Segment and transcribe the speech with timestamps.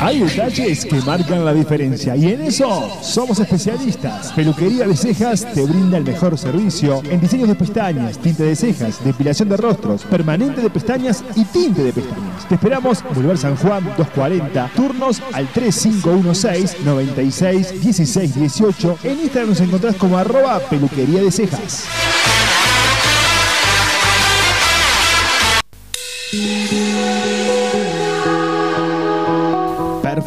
[0.00, 4.32] Hay detalles que marcan la diferencia y en eso somos especialistas.
[4.32, 9.04] Peluquería de Cejas te brinda el mejor servicio en diseños de pestañas, tinte de cejas,
[9.04, 12.48] depilación de rostros, permanente de pestañas y tinte de pestañas.
[12.48, 18.98] Te esperamos Boulevard San Juan 240, turnos al 3516 96 16 18.
[19.02, 21.84] En Instagram nos encontrás como arroba peluquería de cejas.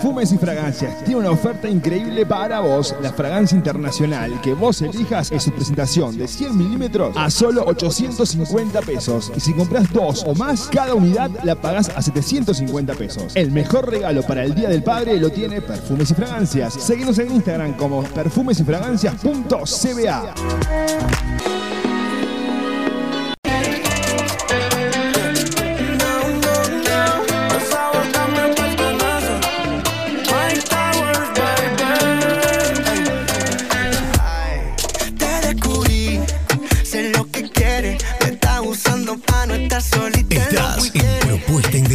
[0.01, 1.03] Perfumes y fragancias.
[1.03, 2.95] Tiene una oferta increíble para vos.
[3.03, 8.81] La fragancia internacional que vos elijas en su presentación de 100 milímetros a solo 850
[8.81, 9.31] pesos.
[9.35, 13.35] Y si compras dos o más, cada unidad la pagás a 750 pesos.
[13.35, 16.73] El mejor regalo para el Día del Padre lo tiene Perfumes y Fragancias.
[16.73, 20.33] Seguimos en Instagram como perfumesyfragancias.cba.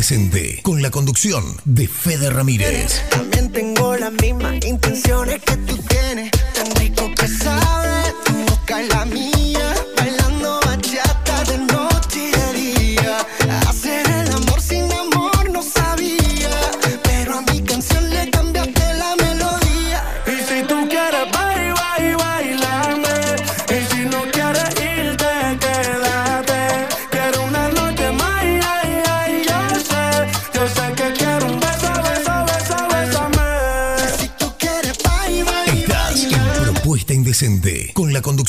[0.08, 3.02] Indecente con la conducción de Fede Ramírez.
[3.10, 7.75] También tengo las mismas intenciones que tú tienes, tan rico que sabe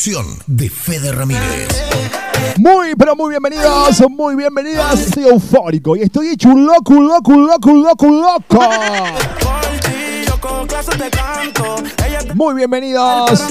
[0.08, 1.68] conducción de Fede Ramírez.
[2.58, 5.02] Muy, pero muy bienvenidos, muy bienvenidas.
[5.02, 8.60] Estoy eufórico y estoy hecho un loco, un loco, un loco, un loco, un loco.
[12.36, 13.44] Muy bienvenidos.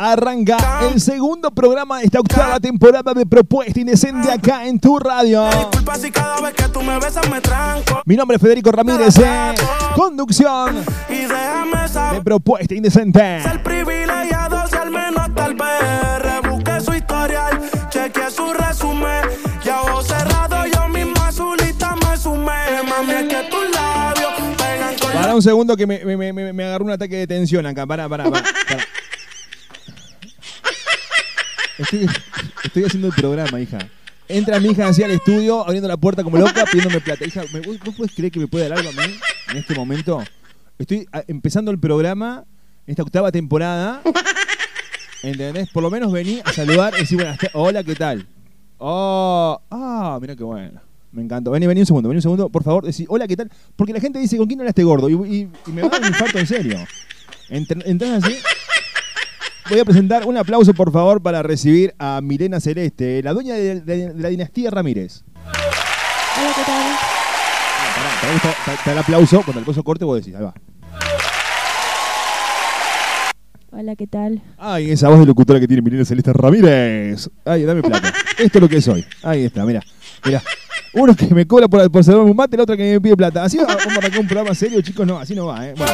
[0.00, 5.48] Arranca el segundo programa de esta octava temporada de Propuesta Indecente acá en tu radio.
[5.48, 8.02] disculpa si cada vez que tú me besas me tranco.
[8.04, 9.54] Mi nombre es Federico Ramírez, eh.
[9.94, 11.80] conducción Y déjame
[12.14, 12.20] de.
[12.22, 13.42] Propuesta Indecente.
[25.40, 26.04] Un segundo que me,
[26.52, 27.86] me- agarró un ataque de tensión acá.
[27.86, 28.44] Para, para, para.
[31.78, 32.06] Estoy,
[32.64, 33.78] Estoy haciendo el programa, hija.
[34.28, 37.24] Entra mi hija hacia el estudio, abriendo la puerta como loca, pidiéndome plata.
[37.26, 39.14] Hija, ¿me- ¿vos, vos podés creer que me puede dar algo a mí
[39.50, 40.22] en este momento?
[40.78, 42.44] Estoy empezando el programa,
[42.86, 44.02] esta octava temporada.
[45.22, 45.68] ¿Entendés?
[45.70, 48.26] Por lo menos vení a saludar y decir, buenas hola, ¿qué tal?
[48.78, 50.80] Oh, ah, mira qué bueno.
[51.12, 51.50] Me encantó.
[51.50, 53.50] Vení, vení un segundo, vení un segundo, por favor, decí, hola, ¿qué tal?
[53.76, 55.08] Porque la gente dice, ¿con quién habla este gordo?
[55.08, 56.78] Y, y- y me va a dar un infarto en serio.
[57.48, 58.36] Entrás así.
[59.68, 63.80] Voy a presentar un aplauso, por favor, para recibir a Milena Celeste, la dueña de,
[63.80, 65.22] de- de la dinastía Ramírez.
[65.36, 66.96] Hola, ¿qué tal?
[67.96, 70.54] Pará, pará, está el aplauso, cuando el aplauso corte vos decís, ahí va.
[73.72, 74.42] Hola, ¿qué tal?
[74.58, 77.28] Ay, esa voz de locutora que tiene Milena Celeste Ramírez.
[77.44, 78.12] Ay, dame plata.
[78.38, 79.04] Esto es lo que soy.
[79.22, 79.80] Ahí está, mira.
[80.24, 80.42] Mira.
[80.92, 83.44] Uno que me cobra por, por un mate, el otro que me pide plata.
[83.44, 85.06] Así va- vamos a arrancar un programa serio, chicos.
[85.06, 85.74] No, así no va, ¿eh?
[85.76, 85.92] Bueno.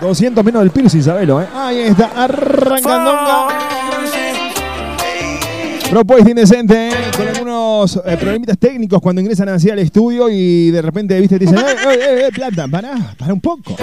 [0.00, 1.46] 200 menos del piercing, sabelo, ¿eh?
[1.54, 3.48] Ahí está, arrancando.
[5.90, 7.37] Propuesta indecente, ¿eh?
[7.58, 11.58] Algunos eh, problemitas técnicos cuando ingresan hacia el estudio y de repente, viste, te dicen,
[11.58, 12.68] ¡eh, eh, eh, eh, plata!
[12.68, 13.76] Pará, pará un poco.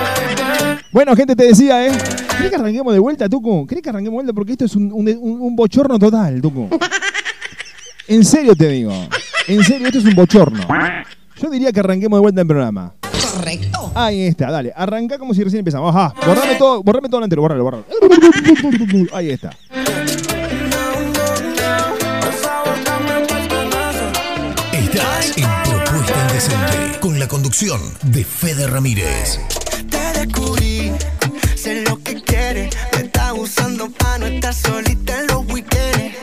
[0.91, 1.91] Bueno, gente, te decía, ¿eh?
[2.37, 3.65] ¿Querés que arranquemos de vuelta, Tucu?
[3.67, 4.33] ¿Querés que arranquemos de vuelta?
[4.33, 6.69] Porque esto es un, un- un- un bochorno total, Tucu.
[8.07, 8.93] En serio te digo.
[9.47, 10.65] En serio, esto es un bochorno.
[11.41, 12.93] Yo diría que arranquemos de vuelta el programa.
[13.35, 13.91] Correcto.
[13.95, 14.71] Ahí está, dale.
[14.75, 15.93] Arranca como si recién empezamos.
[15.93, 16.13] Ajá.
[16.25, 17.85] Borrame todo, borrame todo lo entero, borralo, borralo.
[19.13, 19.49] Ahí está.
[25.25, 29.39] Estás en Propuesta Indecente con la conducción de Fede Ramírez.
[29.89, 30.91] Te descubrí,
[31.55, 32.75] sé lo que quieres.
[32.93, 36.14] Me está usando para no estar solita en los weekends.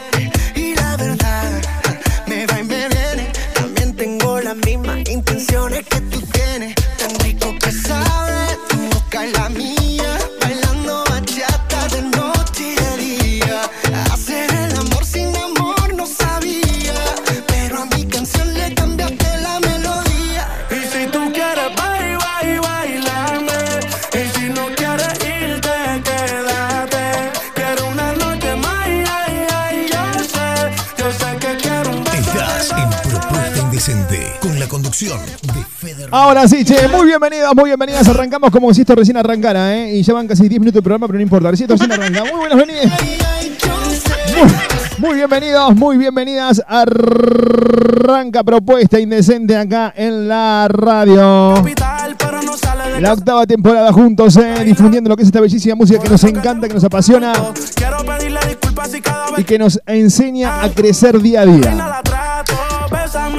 [34.41, 36.07] Con la conducción de.
[36.13, 38.07] Ahora sí, che, muy bienvenidos, muy bienvenidas.
[38.07, 39.97] Arrancamos como si esto recién arrancara, ¿eh?
[39.97, 41.57] Y ya van casi 10 minutos de programa, pero no importa.
[41.57, 42.23] Si esto recién arranca.
[42.23, 42.93] Muy buenas venidas.
[44.37, 46.63] Muy, muy bienvenidos, muy bienvenidas.
[46.69, 51.55] Arranca propuesta indecente acá en la radio.
[53.01, 54.63] La octava temporada juntos, ¿eh?
[54.65, 57.33] Difundiendo lo que es esta bellísima música que nos encanta, que nos apasiona
[59.37, 62.03] y que nos enseña a crecer día a día.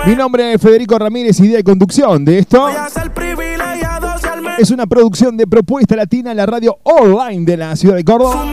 [0.05, 2.61] Mi nombre es Federico Ramírez, idea y conducción de esto.
[2.61, 6.45] voy a ser privilegiado si al menos Es una producción de Propuesta Latina en la
[6.45, 8.45] radio online de la ciudad de Córdoba.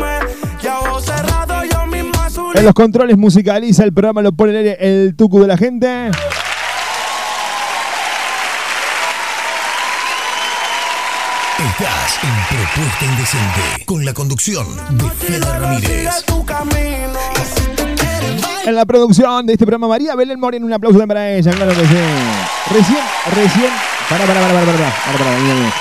[2.55, 6.11] En los controles musicaliza el programa, lo pone el, el tucu de la gente.
[11.59, 16.25] Estás en Propuesta Indecente con la conducción de Fede Ramírez.
[18.67, 21.87] En la producción de este programa, María Belén Moreno, un aplauso para ella, claro que
[21.87, 21.97] sí.
[22.71, 22.99] Recién,
[23.35, 23.71] recién.
[24.09, 25.73] Para, para, para, para, mira, mira.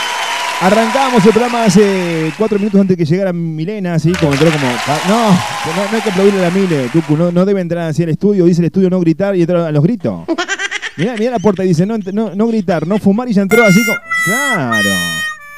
[0.61, 4.67] Arrancábamos el programa hace cuatro minutos antes que llegara Milena, así como entró como.
[5.07, 8.03] No, no, no hay que aplaudirle a la Mile, Tucu, no, no debe entrar así
[8.03, 10.21] al estudio, dice el estudio no gritar y entrar a los gritos.
[10.97, 13.63] Mirá, mirá la puerta y dice no, no, no gritar, no fumar y ya entró
[13.63, 13.99] así como.
[14.25, 14.89] Claro.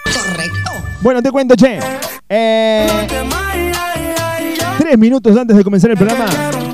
[0.04, 0.72] Correcto.
[1.02, 1.80] Bueno, te cuento, che.
[2.30, 2.88] Eh,
[4.92, 6.26] Tres minutos antes de comenzar el programa,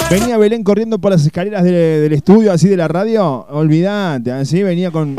[0.09, 3.45] venía Belén corriendo por las escaleras de- del estudio, así de la radio.
[3.51, 5.15] Olvídate, así venía con.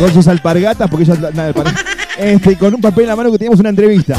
[0.00, 1.52] Con sus alpargatas, porque ella nada.
[2.18, 4.16] Este, y con un papel en la mano que teníamos una entrevista.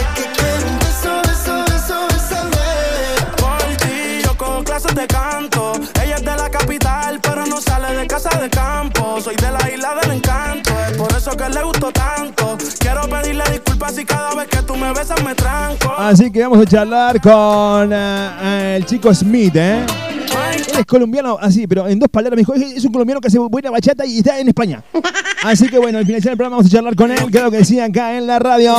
[3.37, 5.73] Por ti, yo cojo clases de canto.
[6.05, 9.19] Ella es de la capital, pero no sale de casa de campo.
[9.19, 12.36] Soy de la isla del encanto, es por eso que le gusto tanto.
[13.57, 15.91] Disculpas si cada vez que tú me besas me tranco.
[15.97, 19.83] Así que vamos a charlar con eh, el chico Smith, ¿eh?
[20.55, 23.27] Él es colombiano, así, pero en dos palabras me dijo, es es un colombiano que
[23.27, 24.83] hace buena bachata y está en España.
[25.43, 27.85] Así que bueno, al finalizar el programa vamos a charlar con él, creo que decía
[27.85, 28.75] acá en la radio,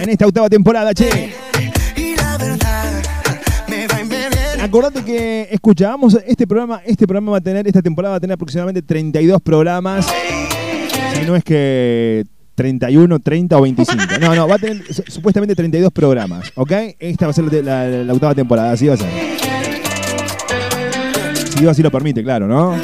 [0.00, 1.34] en esta octava temporada, che.
[1.96, 2.92] Y la verdad.
[4.62, 8.34] Acordate que, a- este programa, este programa va a tener, esta temporada va a tener
[8.34, 10.06] aproximadamente 32 programas.
[11.14, 12.24] Si no es que
[12.54, 14.02] 31, 30 o 25.
[14.20, 16.72] No, no, va a tener su- supuestamente 32 programas, ¿ok?
[16.98, 19.08] Esta va a ser la, octava temporada, así va a ser.
[21.52, 22.74] Si Dios así lo permite, claro, ¿no?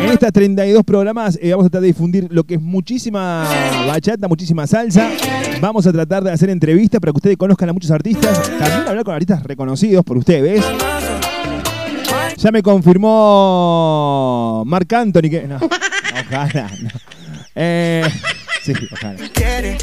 [0.00, 3.44] En estas 32 programas eh, vamos a tratar de difundir lo que es muchísima
[3.86, 5.08] bachata, muchísima salsa.
[5.60, 8.42] Vamos a tratar de hacer entrevistas para que ustedes conozcan a muchos artistas.
[8.58, 10.62] También hablar con artistas reconocidos por ustedes.
[12.36, 15.46] Ya me confirmó Marc Anthony que.
[15.48, 16.70] No, ojalá.
[16.82, 16.90] no.
[17.56, 18.04] Eh,
[18.62, 19.16] sí, ojalá.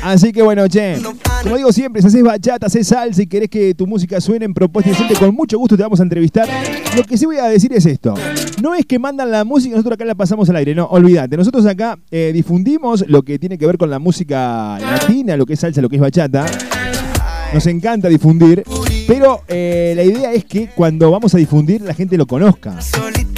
[0.03, 0.97] Así que bueno, che.
[1.41, 4.53] Como digo siempre, si haces bachata, haces salsa y querés que tu música suene en
[4.53, 6.47] propuesta decente, con mucho gusto te vamos a entrevistar.
[6.95, 8.13] Lo que sí voy a decir es esto.
[8.61, 11.35] No es que mandan la música y nosotros acá la pasamos al aire, no, olvídate.
[11.35, 15.53] Nosotros acá eh, difundimos lo que tiene que ver con la música latina, lo que
[15.53, 16.45] es salsa, lo que es bachata.
[17.53, 18.63] Nos encanta difundir,
[19.07, 22.77] pero eh, la idea es que cuando vamos a difundir la gente lo conozca.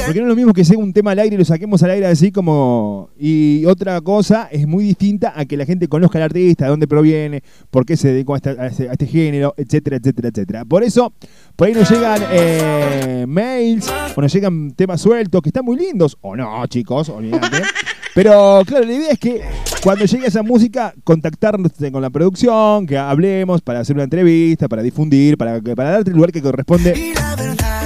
[0.05, 1.89] Porque no es lo mismo que sea un tema al aire y lo saquemos al
[1.91, 3.09] aire así como...
[3.17, 6.87] Y otra cosa es muy distinta a que la gente conozca al artista, de dónde
[6.87, 7.41] proviene,
[7.71, 10.65] por qué se dedicó a este, este- este género, etcétera, etcétera, etcétera.
[10.65, 11.11] Por eso,
[11.55, 16.17] por ahí nos llegan eh, mails o nos llegan temas sueltos que están muy lindos.
[16.21, 17.57] O no, chicos, olvídate.
[18.15, 19.41] Pero claro, la idea es que
[19.83, 24.81] cuando llegue esa música, contactarnos con la producción, que hablemos para hacer una entrevista, para
[24.81, 27.13] difundir, para, para darte el lugar que corresponde.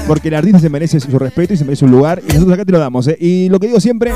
[0.05, 2.21] Porque el artista se merece su respeto y se merece un lugar.
[2.23, 3.07] Y nosotros acá te lo damos.
[3.07, 3.17] ¿eh?
[3.19, 4.13] Y lo que digo siempre,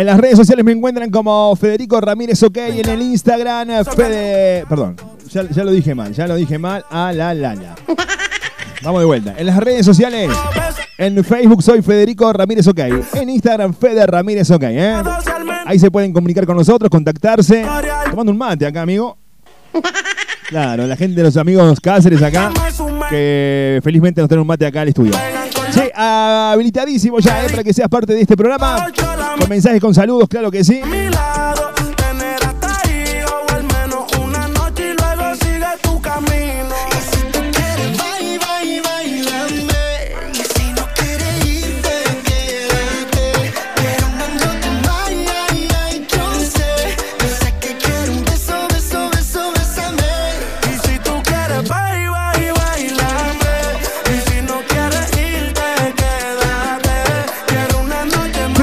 [0.00, 2.56] En las redes sociales me encuentran como Federico Ramírez OK.
[2.56, 4.64] En el Instagram, Fede.
[4.66, 4.96] Perdón,
[5.28, 6.86] ya, ya lo dije mal, ya lo dije mal.
[6.88, 7.76] A la la la.
[8.82, 9.34] Vamos de vuelta.
[9.36, 10.30] En las redes sociales,
[10.96, 12.78] en Facebook soy Federico Ramírez OK.
[13.12, 14.62] En Instagram, Fede Ramírez OK.
[14.68, 15.02] ¿eh?
[15.66, 17.62] Ahí se pueden comunicar con nosotros, contactarse.
[18.08, 19.18] Tomando un mate acá, amigo.
[20.48, 22.50] Claro, la gente de los amigos Cáceres acá,
[23.08, 25.12] que felizmente nos traen un mate acá al estudio.
[25.72, 27.50] Sí, habilitadísimo ya, ¿eh?
[27.50, 28.86] para que seas parte de este programa.
[29.38, 30.80] Con mensajes, con saludos, claro que sí.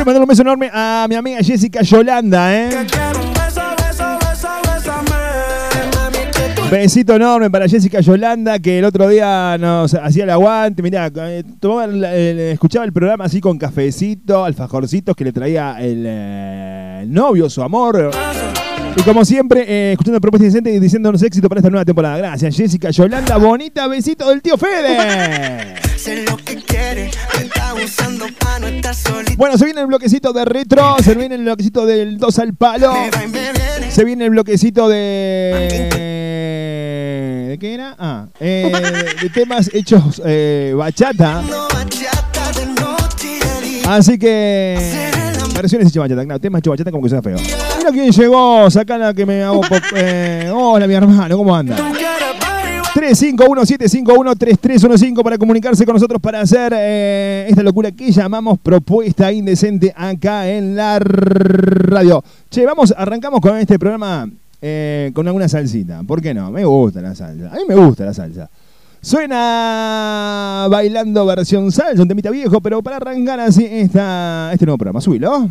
[0.07, 2.69] Mandar un beso enorme a mi amiga Jessica Yolanda, ¿eh?
[6.71, 10.81] Besito enorme para Jessica Yolanda, que el otro día nos hacía el aguante.
[10.81, 15.77] Mirá, eh, tomaba el- el- escuchaba el programa así con cafecito, alfajorcitos que le traía
[15.79, 18.11] el, eh, el novio, su amor.
[18.97, 22.17] Y como siempre, eh, escuchando propuestas decentes y diciéndonos éxito para esta nueva temporada.
[22.17, 23.37] Gracias, Jessica Yolanda.
[23.37, 25.75] Bonita, besito del tío Fede.
[26.17, 26.37] No.
[29.35, 32.93] Bueno, se viene el bloquecito de retro, se viene el bloquecito del 2 al palo.
[33.89, 35.89] Se viene el bloquecito de.
[37.49, 37.95] ¿De qué era?
[37.99, 38.71] Ah, eh,
[39.21, 41.41] de temas hechos eh, bachata.
[41.41, 41.67] No.
[43.87, 45.11] Así que.
[45.55, 47.37] Versiones hechas bachata, claro, temas hechos bachata como que suena feo.
[47.89, 49.61] Mira quién llegó, sacala que me hago.
[49.61, 51.77] pop- eh, hola, mi hermano, ¿cómo anda?
[52.93, 60.49] 351-751-3315 para comunicarse con nosotros para hacer eh, esta locura que llamamos propuesta indecente acá
[60.49, 62.21] en la radio.
[62.49, 64.27] Che, vamos, arrancamos con este programa
[64.61, 66.01] eh, con alguna salsita.
[66.03, 66.51] ¿Por qué no?
[66.51, 67.51] Me gusta la salsa.
[67.53, 68.49] A mí me gusta la salsa.
[68.99, 74.99] Suena bailando versión salsa, un temita viejo, pero para arrancar así esta, este nuevo programa.
[74.99, 75.47] Subilo.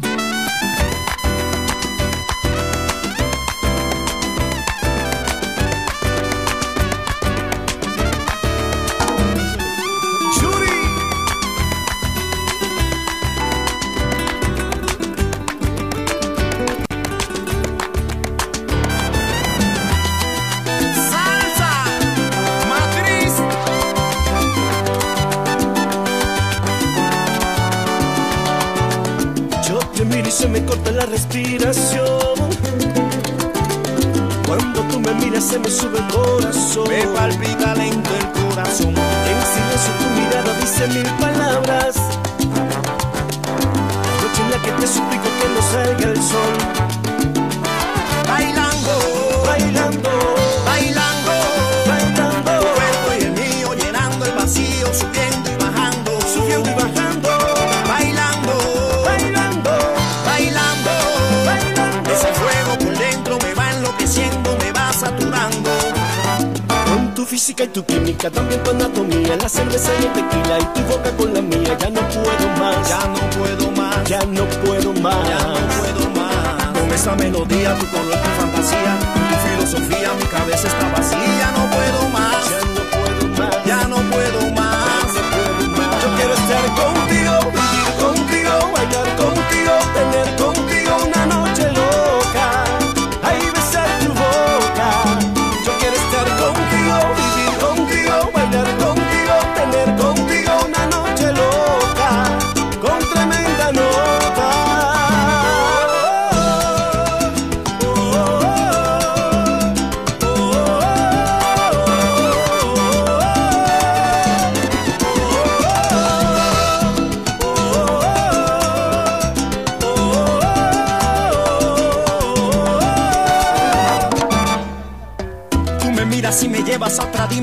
[67.56, 70.80] Con física y tu química, también tu anatomía, la cerveza y el tequila y tu
[70.88, 74.92] boca con la mía, ya no puedo más, ya no puedo más, ya no puedo
[75.00, 76.78] más, ya no puedo más.
[76.78, 81.70] Con esa melodía, tu color, tu fantasía, tu filosofía, mi cabeza está vacía, ya no
[81.70, 86.02] puedo más, ya no puedo más, ya no puedo más, ya no puedo más.
[86.02, 87.05] Yo quiero estar contigo,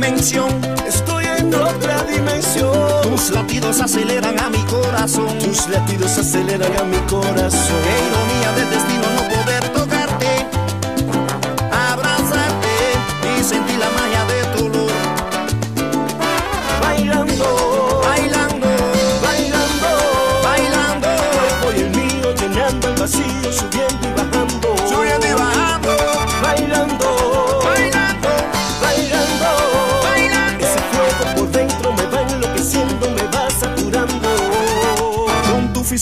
[0.04, 0.50] dimensión.
[0.86, 3.02] Estoy en otra dimensión.
[3.04, 5.38] Tus latidos aceleran a mi corazón.
[5.40, 7.78] Tus latidos aceleran a mi corazón.
[7.84, 9.13] Qué ironía del destino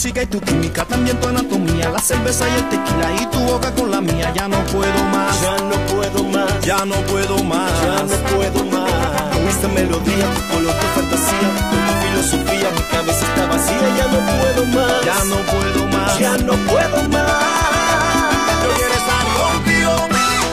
[0.02, 3.72] física y tu química, también tu anatomía, la cerveza y el tequila y tu boca
[3.72, 4.32] con la mía.
[4.34, 8.64] Ya no puedo más, ya no puedo más, ya no puedo más, ya no puedo
[8.64, 8.90] más.
[9.32, 13.96] Con esta melodía, tu color, tu fantasía, con tu filosofía, mi cabeza está vacía.
[13.96, 17.32] Ya no puedo más, ya no puedo más, ya no puedo más.
[18.62, 19.94] Yo quiero estar contigo,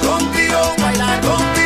[0.06, 1.59] contigo, bailar contigo,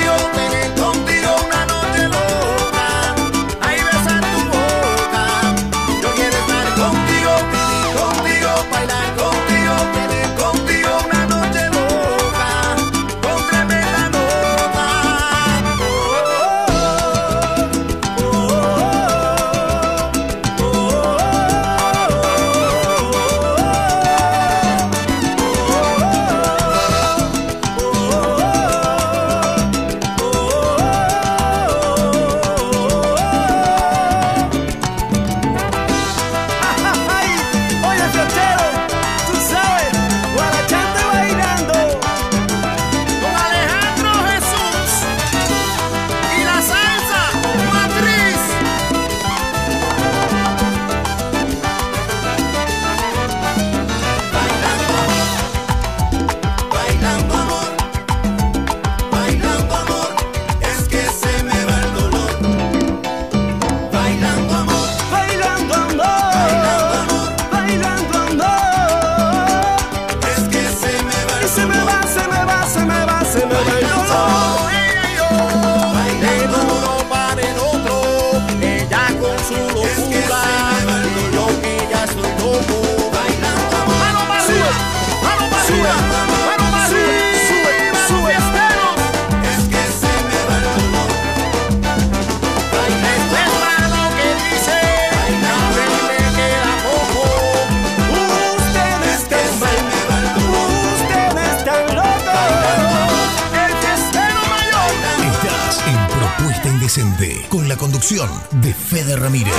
[107.77, 108.29] conducción
[108.61, 109.53] de Fede Ramírez.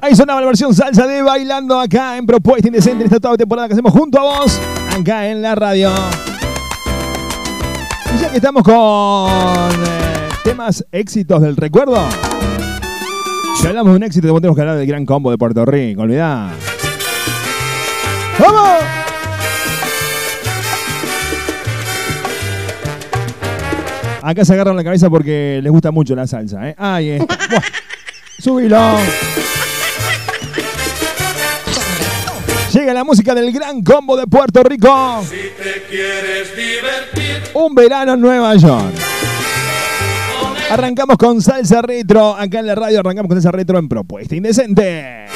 [0.00, 3.68] Ahí sonaba la versión salsa de Bailando acá en Propuesta Indecente en esta octava temporada
[3.68, 4.60] que hacemos junto a vos,
[4.98, 5.92] acá en la radio.
[8.14, 12.06] Y ya que estamos con eh, temas éxitos del recuerdo,
[13.60, 16.50] si hablamos de un éxito, tenemos que hablar del gran combo de Puerto Rico, olvidá.
[18.38, 19.03] ¡Vamos!
[24.26, 26.74] Acá se agarran la cabeza porque les gusta mucho la salsa, ¿eh?
[26.78, 27.36] Ahí está.
[27.50, 27.62] Buah.
[28.38, 28.96] Subilo.
[32.72, 35.22] Llega la música del gran combo de Puerto Rico.
[35.28, 38.94] Si te quieres divertir, Un verano en Nueva York.
[40.70, 42.34] Arrancamos con salsa retro.
[42.34, 45.26] Acá en la radio arrancamos con salsa retro en Propuesta Indecente.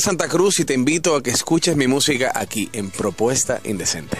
[0.00, 4.16] Santa Cruz y te invito a que escuches mi música aquí en Propuesta Indecente.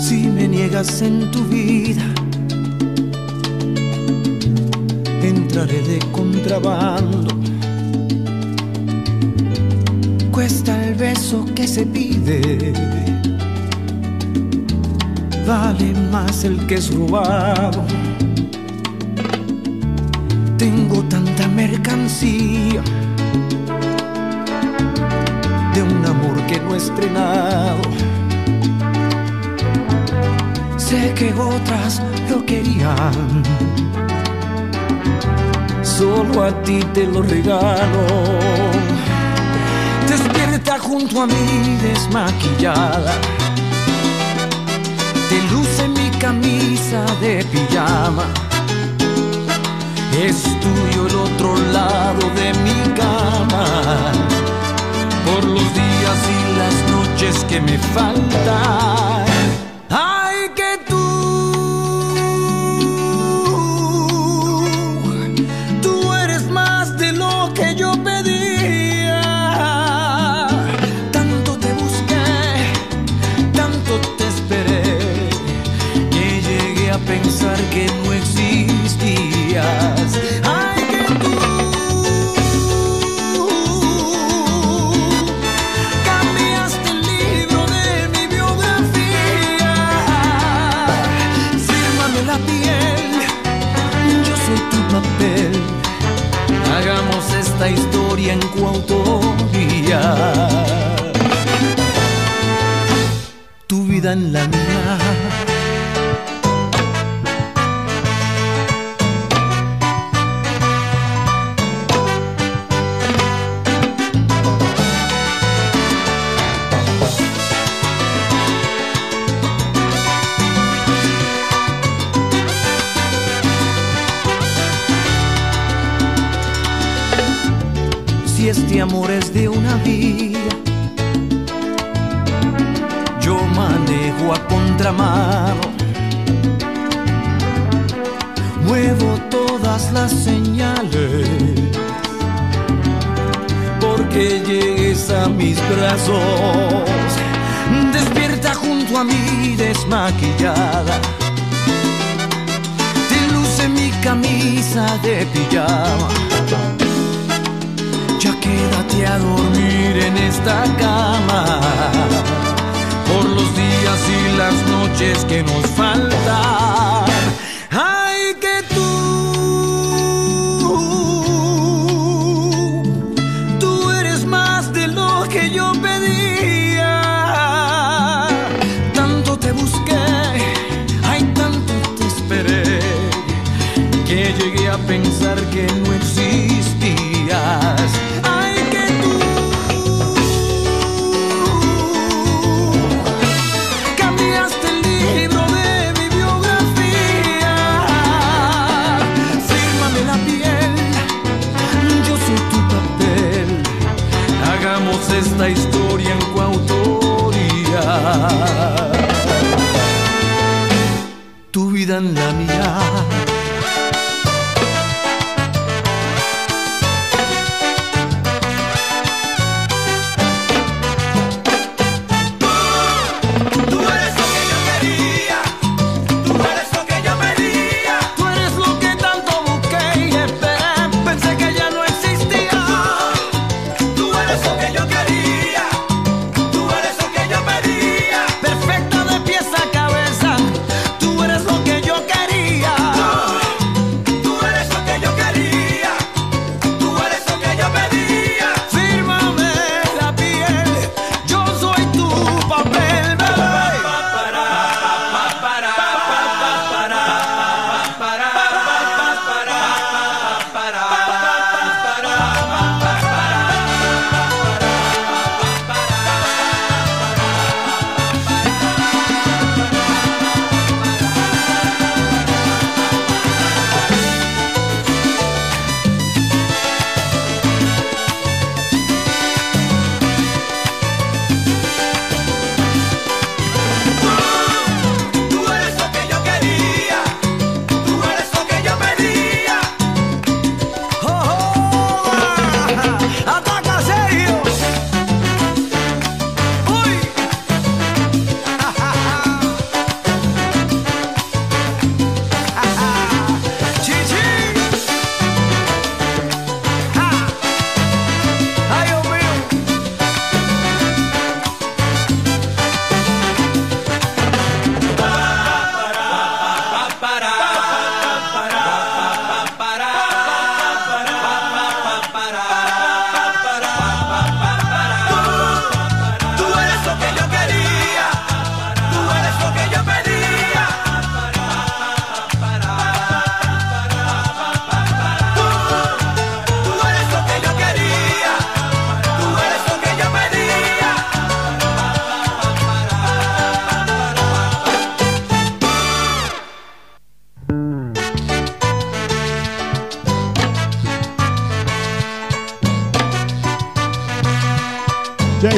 [0.00, 2.04] Si me niegas en tu vida,
[5.22, 7.38] entraré de contrabando.
[10.32, 13.07] Cuesta el beso que se pide
[15.48, 17.82] vale más el que es robado.
[20.58, 22.82] Tengo tanta mercancía
[25.72, 27.80] de un amor que no he estrenado.
[30.76, 33.42] Sé que otras lo querían,
[35.82, 38.04] solo a ti te lo regalo.
[40.10, 43.37] Despierta junto a mí desmaquillada
[45.28, 48.24] te luce mi camisa de pijama.
[50.12, 53.64] Es tuyo el otro lado de mi cama.
[55.26, 59.27] Por los días y las noches que me faltan.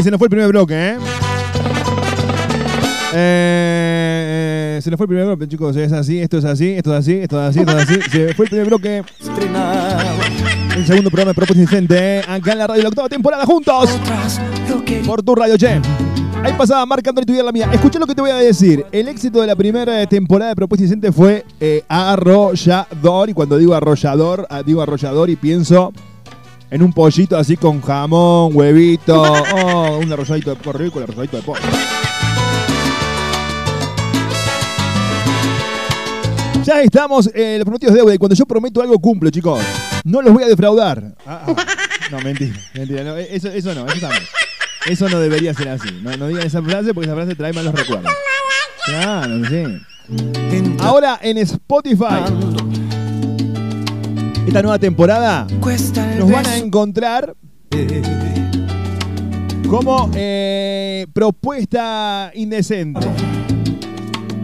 [0.00, 0.98] Y se nos fue el primer bloque, ¿eh?
[3.12, 5.76] Eh, se nos fue el primer bloque, chicos.
[5.76, 8.00] Es así, esto es así, esto es así, esto es así, esto es así.
[8.10, 9.04] Se fue el primer bloque.
[10.74, 13.90] El segundo programa de Propuesta Incente, eh, acá en la radio, la octava temporada, juntos.
[15.06, 15.80] Por tu radio, che.
[16.42, 17.68] Ahí pasaba Marc Anthony, tu vida la mía.
[17.70, 18.86] Escucha lo que te voy a decir.
[18.92, 23.28] El éxito de la primera temporada de Propuesta Incente fue eh, arrollador.
[23.28, 25.92] Y cuando digo arrollador, ah, digo arrollador y pienso
[26.70, 29.20] en un pollito así con jamón, huevito.
[29.52, 31.60] Oh, un arrolladito de pollo rico, el arrolladito de pollo.
[36.64, 39.60] Ya estamos en los prometidos de deuda y cuando yo prometo algo cumplo, chicos.
[40.04, 41.14] No los voy a defraudar.
[41.26, 41.54] Ah, ah.
[42.10, 43.04] No, mentira, mentira.
[43.04, 44.22] no, eso, eso no, eso también.
[44.86, 45.88] Eso no debería ser así.
[46.02, 48.12] No, no digan esa frase porque esa frase trae malos recuerdos.
[48.84, 49.64] Claro, sí.
[50.80, 52.24] Ahora en Spotify.
[54.50, 55.46] Esta nueva temporada
[56.18, 57.36] nos van a encontrar
[59.68, 63.06] como eh, propuesta indecente.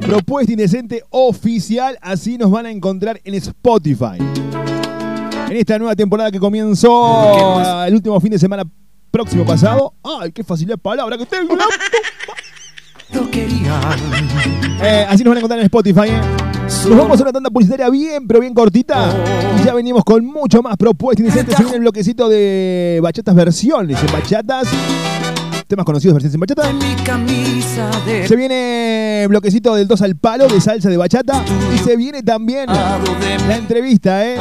[0.03, 4.19] Propuesta indecente oficial, así nos van a encontrar en Spotify.
[5.51, 8.63] En esta nueva temporada que comenzó el último fin de semana
[9.11, 9.93] próximo pasado.
[10.05, 11.57] ¡Ay, qué facilidad de palabra que tengo!
[13.13, 13.81] Lo quería.
[14.81, 16.11] Eh, así nos van a encontrar en Spotify.
[16.11, 16.46] ¿eh?
[16.67, 19.15] Nos vamos a una tanda publicitaria bien, pero bien cortita.
[19.61, 21.57] Y ya venimos con mucho más propuestas indecentes.
[21.57, 24.69] Se viene el bloquecito de bachatas versiones en bachatas.
[25.69, 26.73] Temas conocidos versiones en bachata.
[28.27, 31.45] Se viene bloquecito del 2 al palo de salsa de bachata.
[31.73, 34.37] Y se viene también la entrevista, ¿eh?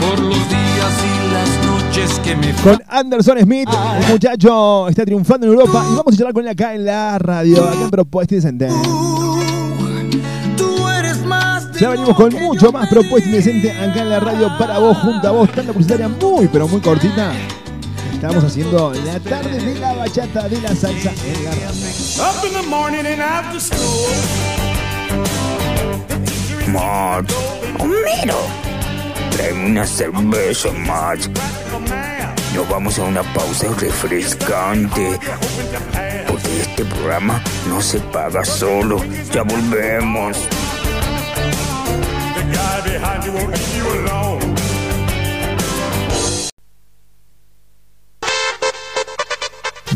[0.00, 3.68] por los días y las noches que me Con Anderson Smith.
[4.00, 5.84] El muchacho está triunfando en Europa.
[5.90, 7.62] Y vamos a charlar con él acá en la radio.
[7.62, 8.68] Acá en Propuesta Indecente.
[11.78, 15.30] Ya venimos con mucho más propuesta indecente acá en la radio para vos, junto a
[15.30, 15.50] vos.
[15.52, 17.32] Tanta publicitaria muy, pero muy cortita.
[18.14, 21.68] Estamos haciendo la tarde de la bachata de la salsa en la radio.
[22.18, 24.08] Up in the morning and after school.
[26.72, 27.30] Matt,
[27.78, 28.38] Homero,
[29.30, 31.26] tráeme una cerveza, Matt.
[32.54, 35.20] Nos vamos a una pausa refrescante.
[36.26, 38.98] Porque este programa no se paga solo.
[39.30, 40.38] Ya volvemos.
[42.96, 43.75] Behind you won't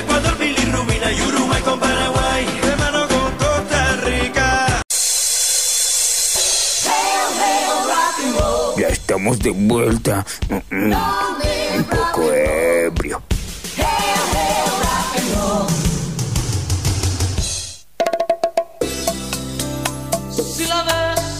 [9.11, 10.25] Estamos de vuelta.
[10.49, 10.93] Mm, mm,
[11.77, 13.21] Un poco ebrio.
[20.29, 21.39] Si la ves,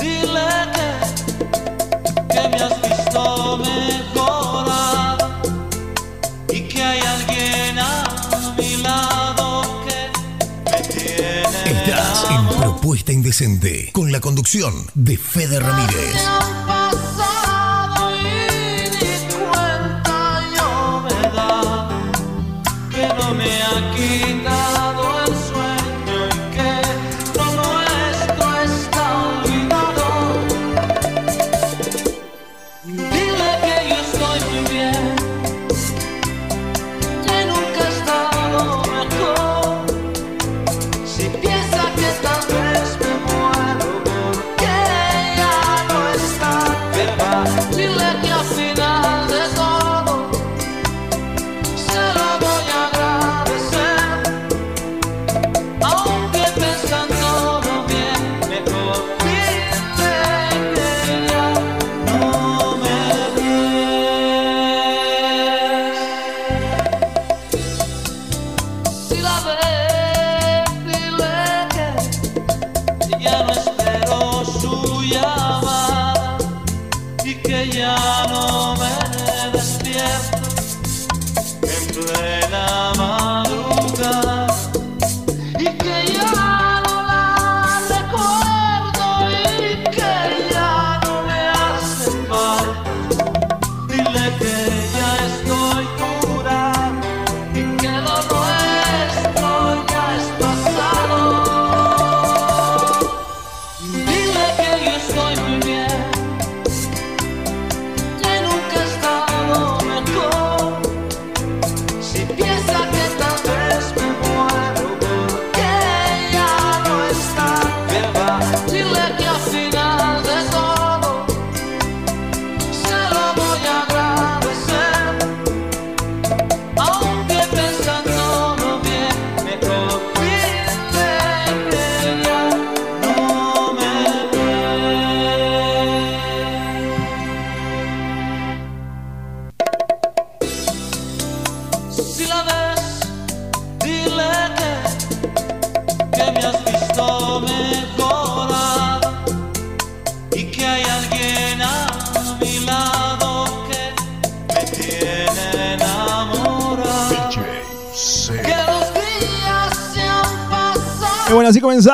[0.00, 5.18] dile que, que me has visto mejorar
[6.50, 14.10] y que hay alguien a mi lado que me tiene Estás en Propuesta Indecente con
[14.12, 16.16] la conducción de Fede Ramírez.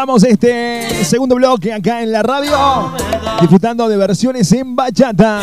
[0.07, 2.93] Comenzamos este segundo bloque acá en la radio,
[3.41, 5.41] disfrutando de versiones en bachata.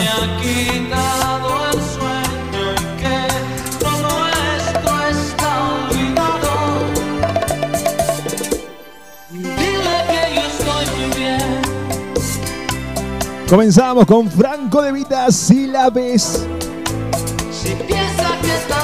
[13.49, 16.45] Comenzamos con Franco de Vita, si la ves.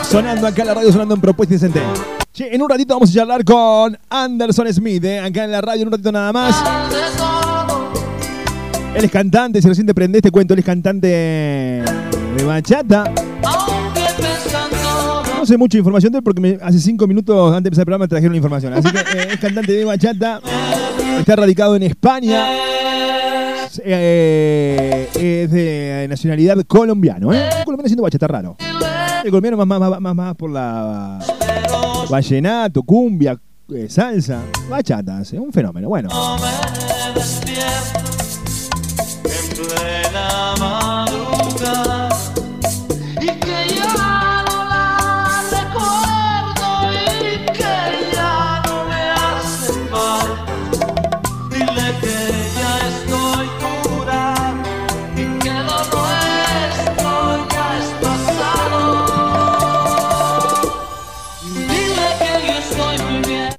[0.09, 2.06] Sonando acá en la radio, sonando en Propuesta Indecente.
[2.37, 5.19] Che, en un ratito vamos a charlar con Anderson Smith, ¿eh?
[5.19, 6.55] acá en la radio, en un ratito nada más.
[8.93, 13.11] Él es cantante, si recién te prendés, te cuento, él es cantante de bachata.
[15.35, 18.03] No sé mucha información de él porque hace cinco minutos antes de empezar el programa
[18.03, 18.73] me trajeron la información.
[18.73, 20.39] Así que eh, es cantante de bachata,
[21.17, 22.49] está radicado en España,
[23.83, 27.33] eh, es de nacionalidad colombiano.
[27.33, 27.49] ¿eh?
[27.57, 28.57] Un colombiano haciendo bachata raro.
[29.23, 31.19] El colombiano más, más, más, más por la
[32.09, 33.39] vallenato, cumbia,
[33.73, 35.89] eh, salsa, bachata, es un fenómeno.
[35.89, 36.09] Bueno.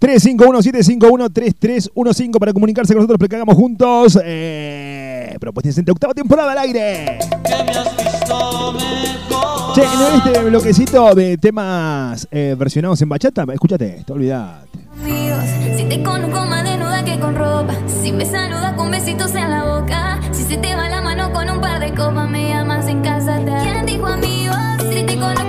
[0.08, 4.18] 351-751-3315 para comunicarse con nosotros, para que hagamos juntos.
[4.24, 7.18] Eh, Propuesta Indecente, octava temporada al aire.
[9.74, 14.78] Che, en este bloquecito de temas eh, versionados en bachata, escúchate esto, olvidate.
[15.76, 19.64] Si te conozco más desnuda que con ropa, si me saludas con besitos en la
[19.64, 23.02] boca, si se te va la mano con un par de copas, me llamas en
[23.02, 23.38] casa.
[23.62, 24.56] ¿Quién dijo amigos?
[24.90, 25.47] Si te conozco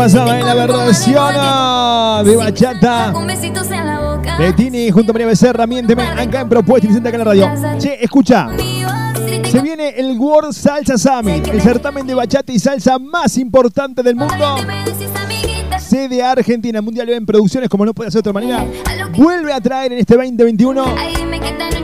[0.00, 1.34] pasaba en la versión
[2.24, 3.12] de bachata
[4.38, 5.66] de Tini junto a María Becerra.
[5.66, 7.78] Miénteme acá en Propuesta Indecente acá en la radio.
[7.78, 8.48] Che, escucha.
[9.50, 14.16] Se viene el World Salsa Summit, el certamen de bachata y salsa más importante del
[14.16, 14.56] mundo.
[15.78, 18.64] Sede Argentina, Mundial en Producciones, como no puede ser de otra manera,
[19.18, 20.82] vuelve a traer en este 2021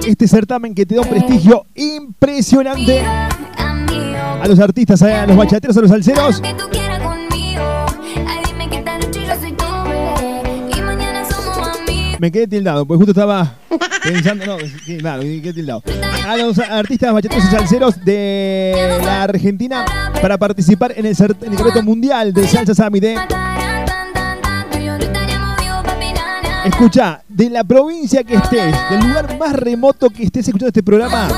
[0.07, 3.03] este certamen que te da un prestigio impresionante
[4.41, 6.43] a los artistas, a los bachateros, a los salseros.
[12.19, 13.55] Me quedé tildado, porque justo estaba
[14.03, 14.57] pensando, no,
[14.99, 15.83] claro, me quedé tildado.
[16.27, 19.85] A los artistas bachateros y salseros de la Argentina
[20.21, 23.05] para participar en el, en el mundial de Salsa Summit.
[23.05, 23.17] ¿eh?
[26.65, 31.29] Escucha, de la provincia que estés, del lugar más remoto que estés escuchando este programa,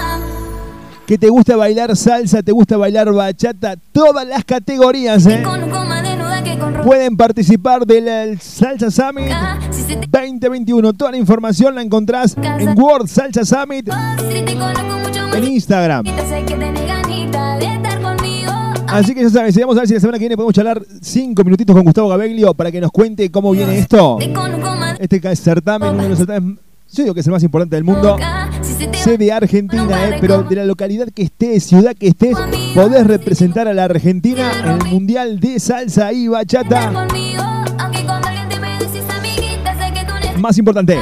[1.06, 5.42] que te gusta bailar salsa, te gusta bailar bachata, todas las categorías, ¿eh?
[6.84, 9.32] Pueden participar del el Salsa Summit
[9.96, 10.92] 2021.
[10.92, 13.88] Toda la información la encontrás en World Salsa Summit
[15.34, 16.04] en Instagram.
[16.06, 16.58] Sé de.
[18.88, 20.82] Así que ya saben, si vamos a ver si la semana que viene podemos charlar
[21.02, 24.18] cinco minutitos con Gustavo Gabeglio para que nos cuente cómo viene esto.
[24.98, 26.58] Este certamen, uno de los certames,
[26.90, 28.16] yo digo que es el más importante del mundo.
[28.16, 32.36] Te Sede Argentina, eh, pero de la localidad que estés, ciudad que estés,
[32.74, 37.06] podés representar a la Argentina en el Mundial de Salsa y Bachata.
[40.40, 40.96] Más importante,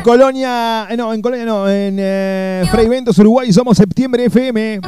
[0.00, 4.80] En Colonia, eh, no, en Colonia no, en eh, Fray Ventos, Uruguay, somos Septiembre FM.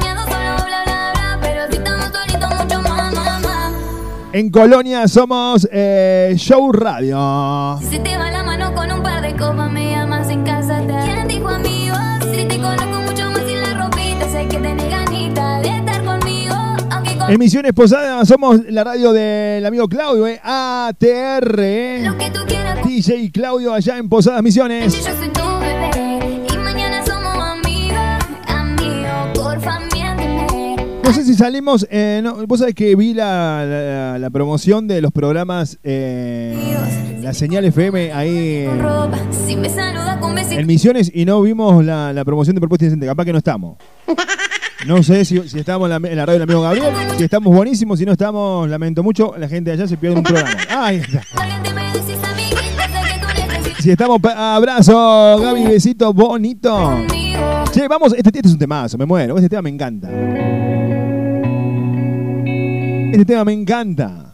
[4.31, 7.79] En Colonia somos eh, Show Radio.
[7.87, 10.82] Si te va la mano con un par de copas, me llamas en casa.
[17.33, 21.59] Aunque con En Misiones Posadas somos la radio del amigo Claudio, eh, ATR.
[21.59, 22.01] eh.
[22.05, 22.85] lo que tú quieras.
[22.87, 24.93] DJ Claudio allá en Posadas Misiones.
[24.93, 27.97] Yo soy tu bebé y mañana somos amigos,
[28.47, 29.79] amigos, porfa.
[31.03, 31.87] No sé si salimos.
[31.91, 36.55] eh, no, vos sabés que vi la, la- la promoción de los programas eh,
[37.21, 38.67] La Señal FM ahí
[40.51, 43.05] en Misiones y no vimos la, la promoción de Propuesta Indecente.
[43.07, 43.77] Capaz que no estamos.
[44.87, 46.93] No sé si, estamos en la, radio del amigo Gabriel.
[47.17, 49.33] Si estamos buenísimos, si no estamos, lamento mucho.
[49.37, 50.51] La gente de allá se pierde un programa.
[50.69, 51.01] Ahí.
[53.79, 57.05] Si estamos, abrazo, Gaby, besito bonito.
[57.71, 59.35] Che, vamos, este, este es un temazo, me muero.
[59.35, 60.09] Este tema me encanta.
[63.11, 64.33] Este tema me encanta.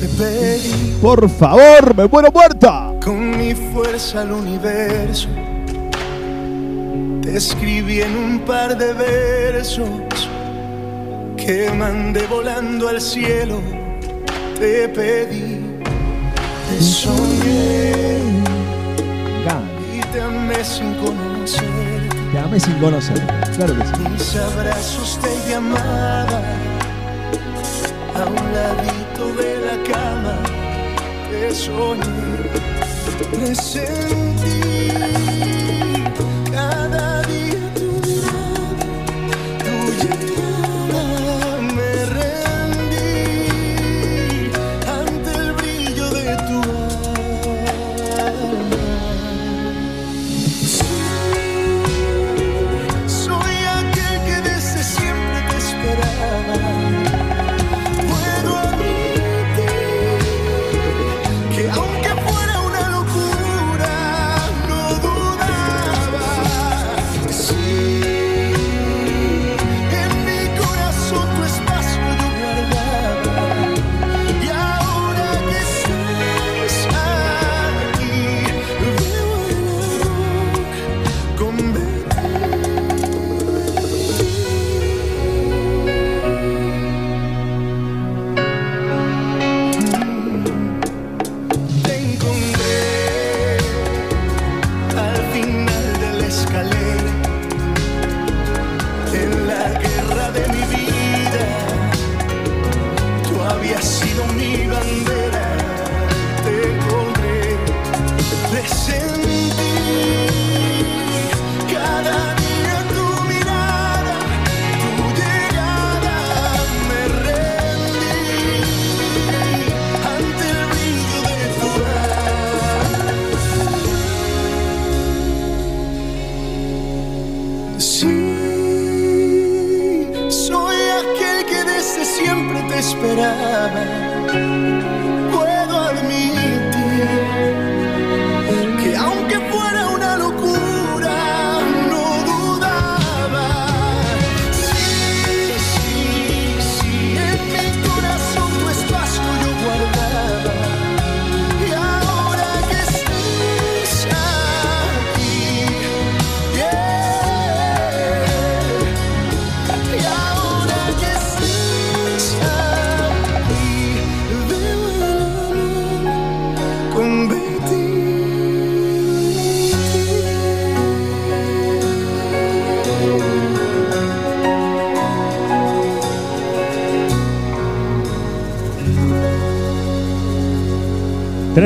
[0.00, 2.92] Te pedí Por favor, me muero muerta.
[3.04, 5.28] con mi fuerza al universo.
[7.22, 9.88] Te escribí en un par de versos
[11.36, 13.60] que mandé volando al cielo.
[14.58, 15.60] Te pedí,
[16.68, 18.20] te soñé
[19.96, 22.08] y te amé sin conocerte.
[22.32, 23.20] Te amé sin conocer.
[23.56, 24.08] Claro que sí.
[24.10, 26.40] Mis abrazos te llamaba
[28.20, 30.36] a un ladito de la cama.
[31.30, 32.50] Te soñé,
[33.32, 34.60] presentí
[35.30, 35.49] cada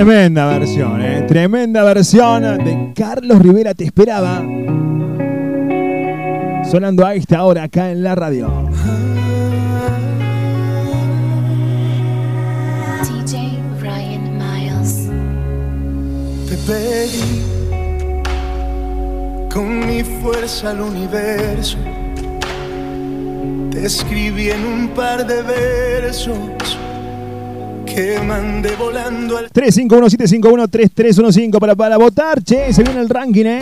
[0.04, 1.22] Tremenda versión, ¿eh?
[1.22, 4.42] Tremenda versión de Carlos Rivera Te Esperaba.
[6.70, 8.68] Sonando a esta hora acá en la radio.
[13.00, 15.08] DJ Ryan Miles.
[16.50, 17.42] Te pedí
[19.50, 21.78] con mi fuerza al universo.
[23.70, 26.36] Te escribí en un par de versos
[27.94, 33.60] que mandé volando al 351-751-3315 para, para votar, che, se viene el ranking, ¿eh?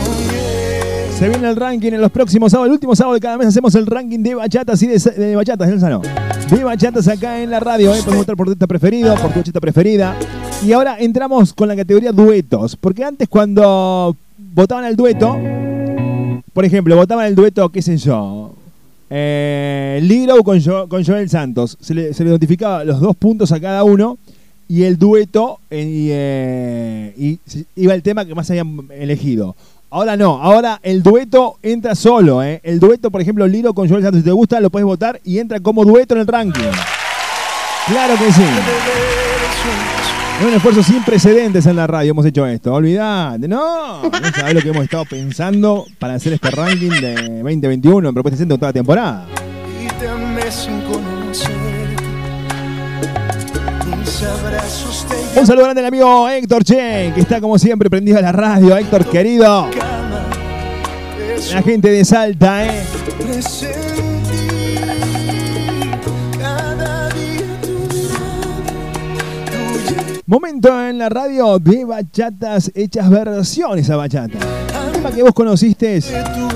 [1.17, 2.69] Se viene el ranking en los próximos sábados.
[2.69, 5.69] El último sábado de cada mes hacemos el ranking de bachatas y de, de bachatas,
[5.69, 6.01] Elsa no.
[6.49, 7.99] De bachatas acá en la radio, ¿eh?
[7.99, 10.15] Podemos votar por tu preferido, por tu preferida.
[10.65, 12.75] Y ahora entramos con la categoría duetos.
[12.75, 15.37] Porque antes cuando votaban el dueto,
[16.53, 18.42] por ejemplo, votaban el dueto, qué sé yo,
[19.15, 21.77] eh, Lilo con, con Joel Santos.
[21.79, 24.17] Se le, notificaba los dos puntos a cada uno
[24.67, 29.55] y el dueto eh, y, eh, iba el tema que más habían elegido.
[29.91, 32.41] Ahora no, ahora el dueto entra solo.
[32.41, 35.37] El dueto, por ejemplo, Lilo con Joel Santos, si te gusta, lo puedes votar y
[35.37, 36.71] entra como dueto en el ranking.
[37.85, 38.41] Claro que sí.
[40.39, 42.73] Es un esfuerzo sin precedentes en la radio, hemos hecho esto.
[42.73, 44.03] Olvidate, no.
[44.03, 47.13] No sabés lo que hemos estado pensando para hacer este ranking de
[47.43, 49.25] 2021 en Propuesta Centro toda la temporada.
[49.79, 49.87] Y
[55.39, 58.75] Un saludo grande al amigo Héctor Che, que está como siempre prendido a la radio.
[58.77, 59.69] Héctor, querido.
[61.51, 62.83] La gente de Salta, ¿eh?
[70.37, 74.39] Momento en la radio de bachatas hechas versiones a bachata.
[74.91, 75.99] Tema que vos conociste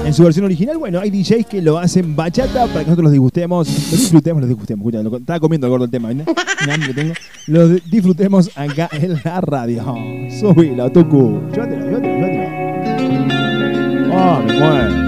[0.04, 0.80] en su versión original.
[0.80, 4.50] Bueno, hay DJs que lo hacen bachata para que nosotros los disgustemos, lo disfrutemos, los
[4.50, 4.84] disgustemos.
[4.88, 6.24] Escucha, lo- estaba comiendo el gordo el tema, ¿no?
[6.26, 7.14] Tengo.
[7.46, 9.84] Lo di- disfrutemos acá en la radio.
[10.40, 11.40] Subilo, Tucu.
[11.54, 12.48] Llévatelo, llévatelo, llévatelo.
[14.16, 15.08] Ah, me.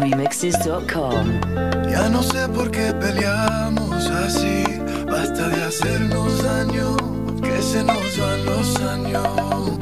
[0.00, 1.69] LatinRemixes.com.
[2.00, 4.64] Ya no sé por qué peleamos así.
[5.04, 6.96] Basta de hacernos daño,
[7.42, 9.78] que se nos van los años.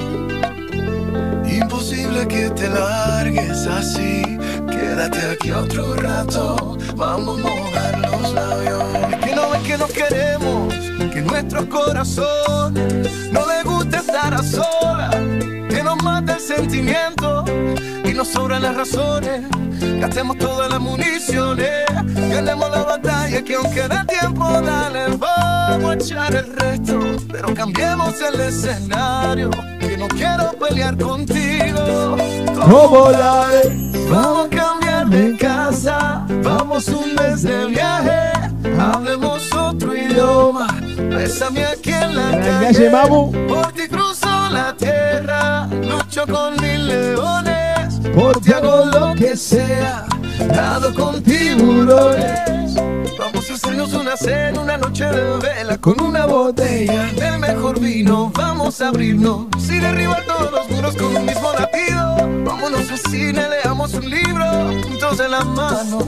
[1.49, 4.37] Imposible que te largues así.
[4.69, 6.77] Quédate aquí otro rato.
[6.97, 8.83] Vamos a mojar los labios.
[9.13, 10.75] Es que no ves que nos queremos,
[11.19, 15.17] que nuestros corazones no les gusta estar a solas.
[15.69, 17.45] Que nos mata el sentimiento
[18.05, 19.43] y nos sobran las razones.
[20.01, 26.35] Gastemos todas las municiones, ganemos la batalla que aunque da tiempo, dale, vamos a echar
[26.35, 26.99] el resto.
[27.31, 29.51] Pero cambiemos el escenario,
[29.81, 32.17] que no quiero pelear contigo.
[32.71, 33.49] ¿Cómo la?
[34.11, 38.38] Vamos a cambiar de casa, vamos un mes de viaje,
[38.79, 40.67] hablemos otro idioma.
[40.97, 42.91] Bésame aquí en la calle,
[43.49, 50.07] por ti cruzo la tierra, lucho con mil leones, Por ti hago lo que sea,
[50.47, 52.75] nado con tiburones.
[53.19, 58.31] Vamos hacernos una cena, una noche de vela con una botella del mejor vino.
[58.33, 62.17] Vamos a abrirnos sin derribar todos los muros con un mismo latido.
[62.45, 64.45] Vámonos al cine, leamos un libro
[64.85, 65.99] juntos en la mano.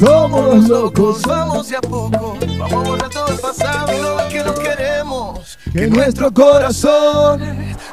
[0.00, 2.36] Como los locos, vamos de a poco.
[2.58, 5.58] Vamos a borrar todo el pasado y lo que nos queremos.
[5.72, 7.40] Que nuestro corazón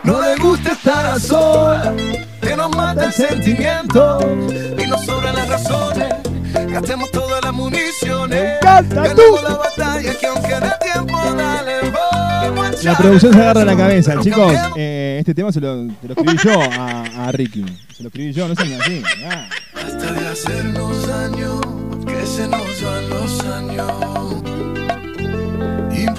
[0.04, 1.94] no le gusta estar a solas.
[2.42, 4.20] Que nos mata el sentimiento
[4.76, 6.23] y nos sobran las razones.
[6.74, 8.60] Gastemos todas las municiones.
[8.62, 13.64] Ganemos la batalla que aunque dé tiempo, dale, vamos a La echar producción se agarra
[13.66, 14.54] la cabeza, chicos.
[14.76, 17.64] eh, este tema se lo, se lo escribí yo a, a Ricky.
[17.96, 19.04] Se lo escribí yo, no sean así.
[19.30, 19.48] Ah.
[19.76, 21.62] Basta de hacernos daño,
[22.08, 24.44] que se nos van los años.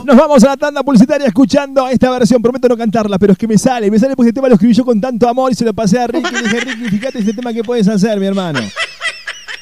[0.04, 2.40] Nos vamos a la tanda publicitaria escuchando esta versión.
[2.42, 3.90] Prometo no cantarla, pero es que me sale.
[3.90, 5.98] Me sale porque este tema lo escribí yo con tanto amor y se lo pasé
[5.98, 6.30] a Ricky.
[6.30, 8.60] Le dije, Ricky, fíjate este tema que puedes hacer, mi hermano.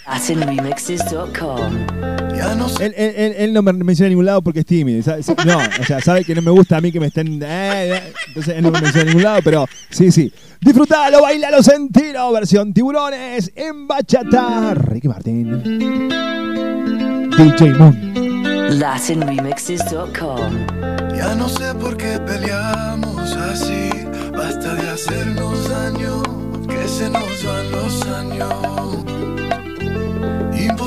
[0.06, 1.72] LatinRemixes.com.
[2.80, 5.02] Él, él- él- él no me menciona a ningún lado porque es tímido.
[5.02, 5.22] ¿sabe?
[5.46, 7.40] No, o sea, sabe que no me gusta a mí que me estén.
[7.42, 7.46] eh,
[7.96, 10.32] eh, entonces él no me menciona a ningún lado, pero sí, sí.
[10.60, 12.32] Disfrutalo, bailalo, sentilo.
[12.32, 14.74] Versión tiburones en bachata.
[14.74, 16.08] Ricky Martín.
[17.36, 18.78] DJ Moon.
[18.78, 20.52] LatinRemixes.com.
[21.16, 23.90] Ya no sé por qué peleamos así.
[24.36, 26.22] Basta de hacernos daño,
[26.66, 28.81] que se nos van los años.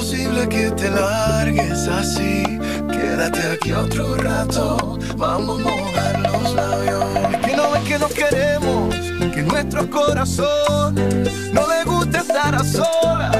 [0.05, 2.43] Imposible que te largues así.
[2.91, 4.99] Quédate aquí otro rato.
[5.17, 7.05] Vamos a mojar los labios.
[7.43, 8.95] Que no ves que nos queremos,
[9.33, 13.35] que nuestros corazones no les gusta estar a solas.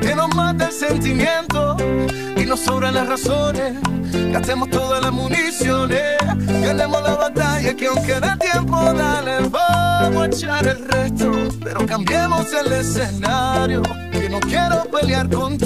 [0.00, 1.76] Que nos mata el sentimiento
[2.34, 3.74] y nos sobran las razones.
[4.32, 6.16] Gastemos todas las municiones,
[6.62, 11.30] ganemos la batalla que aunque dé tiempo, dale, vamos a echar el resto.
[11.62, 15.65] Pero cambiemos el escenario, que no quiero pelear contigo.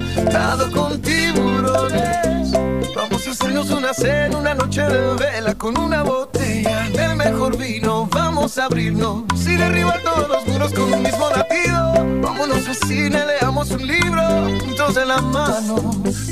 [0.73, 2.51] con tiburones.
[2.95, 8.07] Vamos a hacernos una cena, una noche de vela con una botella del mejor vino.
[8.11, 11.93] Vamos a abrirnos sin derribar todos los muros con un mismo latido.
[12.21, 14.21] Vámonos al cine, leamos un libro
[14.59, 15.75] juntos en la mano.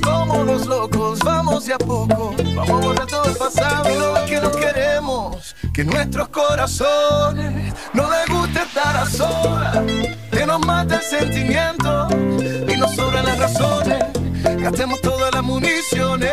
[0.04, 2.34] Como los locos, vamos de a poco.
[2.56, 5.56] Vamos a borrar todo el pasado y lo que nos queremos.
[5.74, 10.09] Que nuestros corazones no les gusta estar a solas.
[10.50, 12.08] Nos mata el sentimiento
[12.68, 14.04] y nos sobran las razones.
[14.58, 16.32] Gastemos todas las municiones,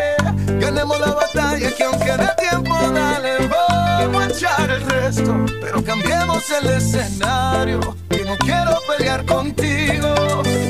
[0.59, 6.43] ganemos la batalla que aunque de tiempo dale, vamos a echar el resto, pero cambiemos
[6.51, 10.15] el escenario, que no quiero pelear contigo,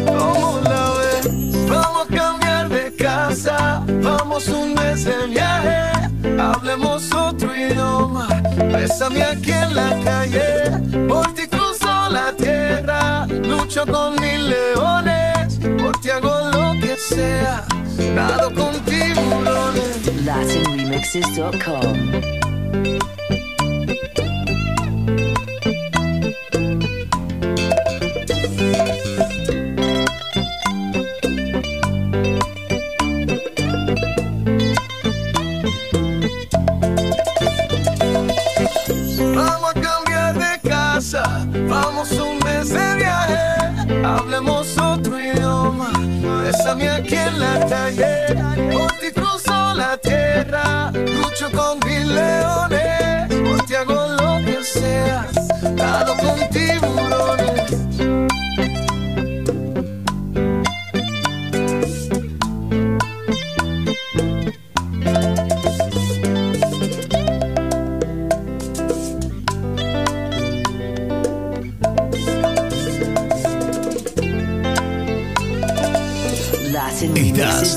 [0.07, 1.69] ¿cómo la ves?
[1.69, 5.93] Vamos a cambiar de casa, vamos un mes de viaje,
[6.37, 8.27] hablemos otro idioma,
[8.73, 11.47] bésame aquí en la calle, por ti
[12.11, 17.65] la tierra, lucho con mil leones, por ti hago lo que sea,
[18.15, 20.25] nado con tiburones.
[20.25, 22.47] LatinRemixes.com.
[28.79, 29.16] Vamos
[44.07, 45.91] hablemos otro idioma,
[46.43, 48.35] bésame aquí en la calle,
[48.73, 51.76] por ti cruzo la tierra, lucho con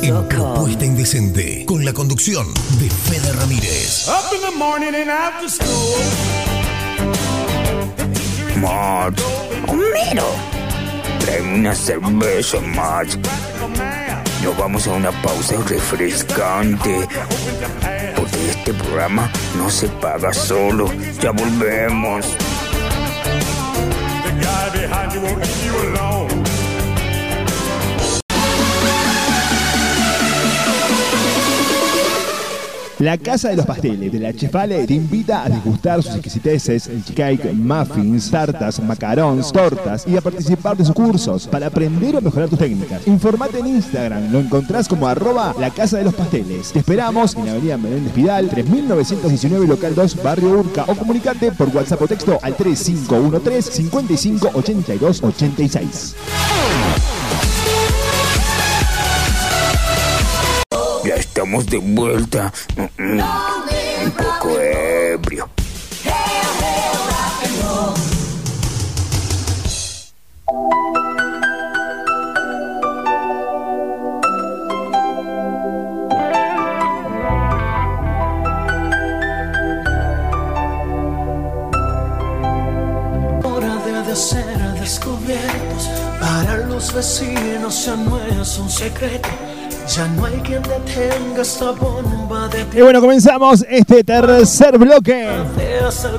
[0.10, 2.48] en Propuesta Indecente con la conducción
[2.80, 4.08] de Fede Ramírez.
[4.08, 6.00] Up in the morning and after school.
[8.60, 9.22] Marge,
[9.68, 10.26] Homero,
[11.20, 13.20] tráeme una cerveza, Marge.
[14.44, 17.08] Nos vamos a una pausa refrescante.
[18.16, 20.92] Porque este programa no se paga solo.
[21.22, 22.26] Ya volvemos.
[33.00, 37.54] La Casa de los Pasteles de la Chefale te invita a degustar sus exquisiteces, cheesecake,
[37.54, 42.60] muffins, tartas, macarons, tortas y a participar de sus cursos para aprender o mejorar tus
[42.60, 43.08] técnicas.
[43.08, 46.74] Informate en Instagram, lo encontrás como arroba la Casa de los Pasteles.
[46.74, 51.70] Te esperamos en la avenida Menéndez Pidal, 3919 local 2, barrio Urca o comunicate por
[51.70, 56.16] WhatsApp o texto al 3513 55 82 86.
[61.40, 62.52] Estamos de vuelta.
[62.76, 63.22] Mm, mm,
[64.04, 65.50] Un poco ebrio.
[83.46, 89.49] Hora de ser descubiertos para los vecinos ya no es un secreto.
[89.90, 95.28] Ya no hay quien detenga esta bomba de Y bueno, comenzamos este tercer bloque.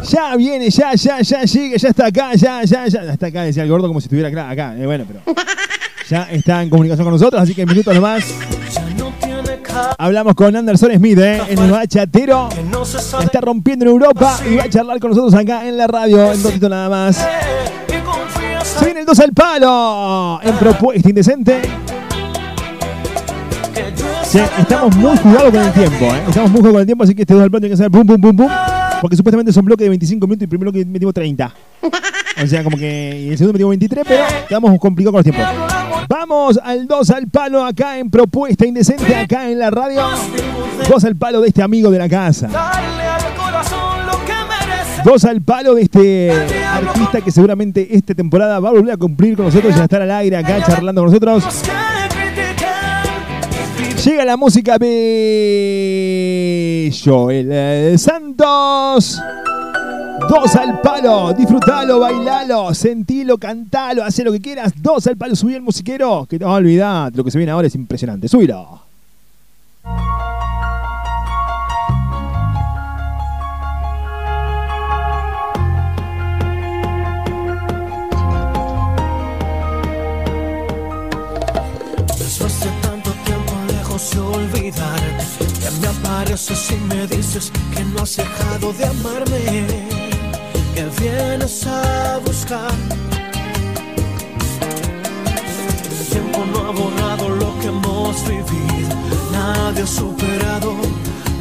[0.08, 3.04] Ya viene, ya, ya, ya llega, ya está acá, ya, ya, ya.
[3.04, 4.50] Ya está acá, decía el gordo como si estuviera acá.
[4.50, 4.74] acá.
[4.76, 5.20] Eh, bueno, pero
[6.08, 8.24] ya está en comunicación con nosotros, así que en minutos nomás.
[9.98, 11.40] Hablamos con Anderson Smith, ¿eh?
[11.50, 12.48] el bachatero.
[13.22, 16.32] está rompiendo en Europa y va a charlar con nosotros acá en la radio.
[16.32, 17.24] En ratito nada más.
[18.04, 21.79] confías Se viene el 2 al palo en propuesta indecente.
[24.34, 26.22] Estamos muy jugados con el tiempo, ¿eh?
[26.28, 27.90] Estamos muy jugados con el tiempo, así que este 2 al palo tiene que ser
[27.90, 28.48] pum, pum, pum, pum.
[29.00, 31.54] Porque supuestamente son bloques de 25 minutos y el primero que metimos 30.
[32.42, 36.06] O sea, como que y el segundo metimos 23, pero estamos complicados con los tiempos.
[36.08, 40.02] Vamos al 2 al palo acá en Propuesta Indecente, acá en la radio.
[40.88, 42.48] 2 al palo de este amigo de la casa.
[42.48, 45.02] darle al corazón lo que merece.
[45.04, 49.36] Dos al palo de este artista que seguramente esta temporada va a volver a cumplir
[49.36, 51.62] con nosotros y a estar al aire acá charlando con nosotros.
[54.04, 55.70] Llega la música de
[57.04, 59.20] Joel Santos.
[60.28, 64.72] Dos al palo, disfrutalo, bailalo, sentilo, cantalo, haz lo que quieras.
[64.80, 67.16] Dos al palo, subí el musiquero, que te vas a olvidar.
[67.16, 68.28] Lo que se viene ahora es impresionante.
[68.28, 68.89] Subilo.
[84.72, 89.66] Ya me apareces y me dices que no has dejado de amarme,
[90.74, 92.72] que vienes a buscar.
[95.90, 98.96] El tiempo no ha borrado lo que hemos vivido,
[99.32, 100.74] nadie ha superado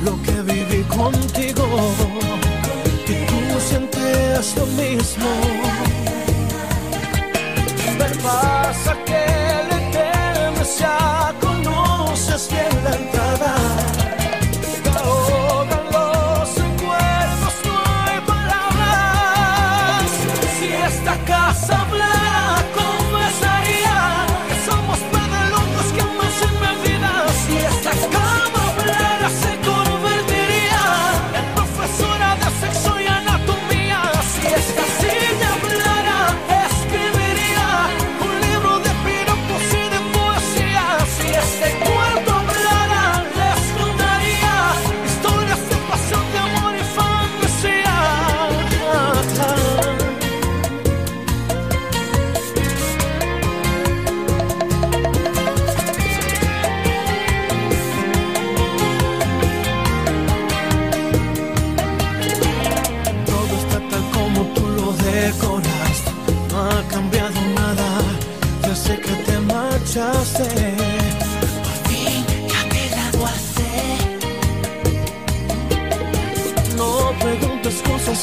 [0.04, 1.66] lo que viví contigo.
[3.08, 5.30] Y tú sientes lo mismo.
[7.98, 9.26] Me pasa que
[9.70, 12.69] le temes ya conoce hace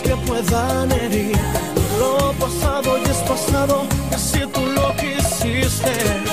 [0.02, 1.36] que puedan herir.
[1.98, 6.25] Lo pasado ya es pasado, así tú lo quisiste.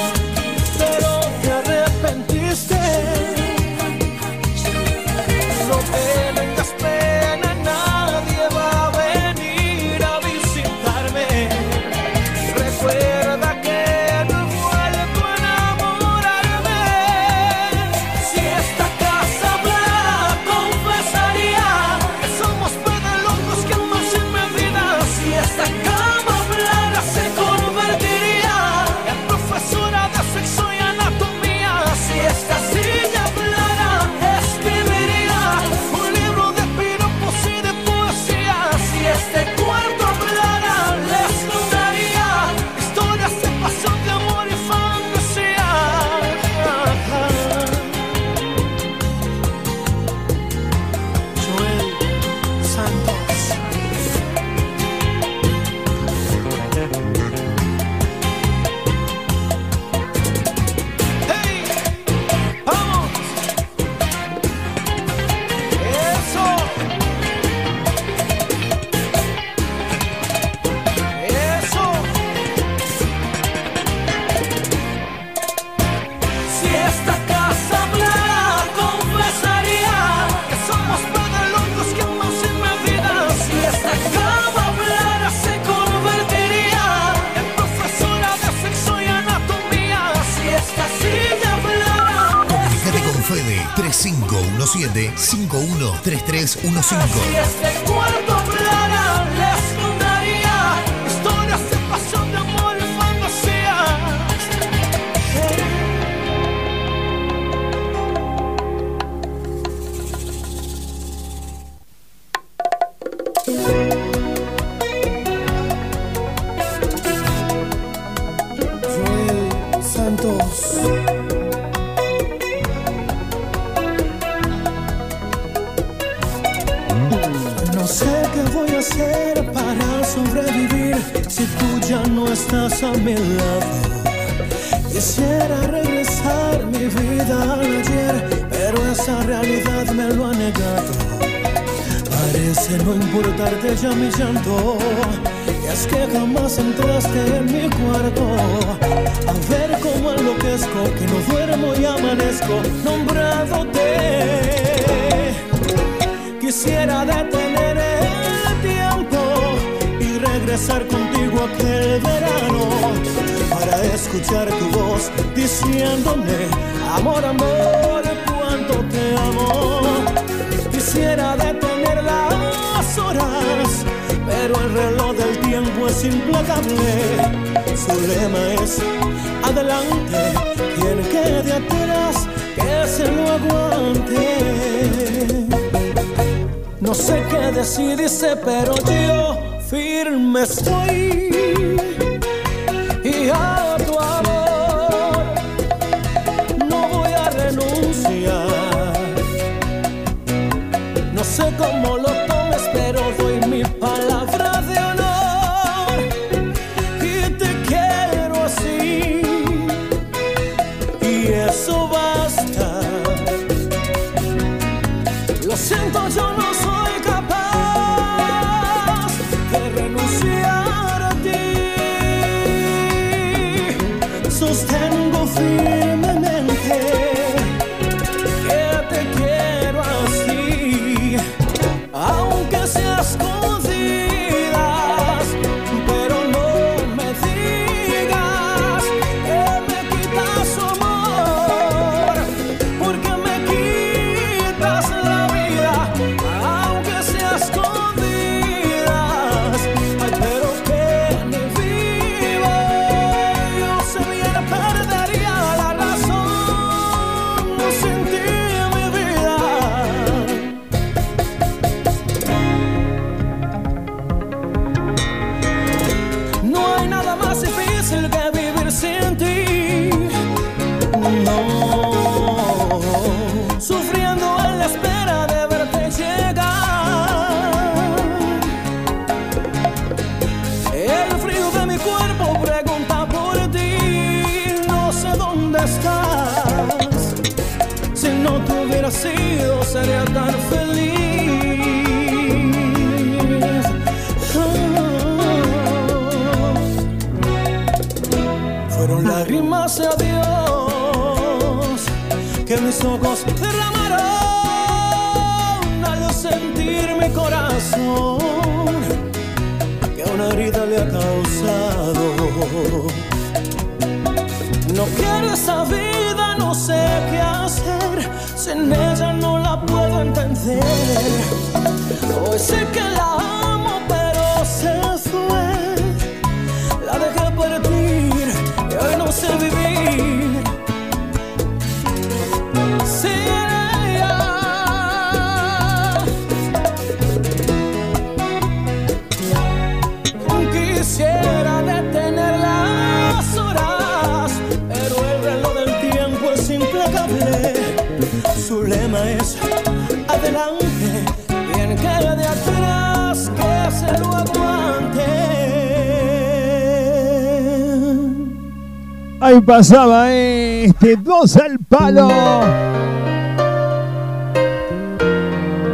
[359.63, 362.09] Pasaba este dos al palo.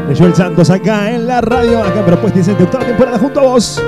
[0.08, 3.44] De Joel Santos acá en la radio, acá en Propuesta Indecente, octava temporada junto a
[3.44, 3.82] vos.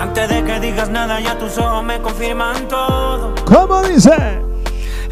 [0.00, 3.34] Antes de que digas nada, ya tus ojos me confirman todo.
[3.44, 4.40] ¿Cómo dice?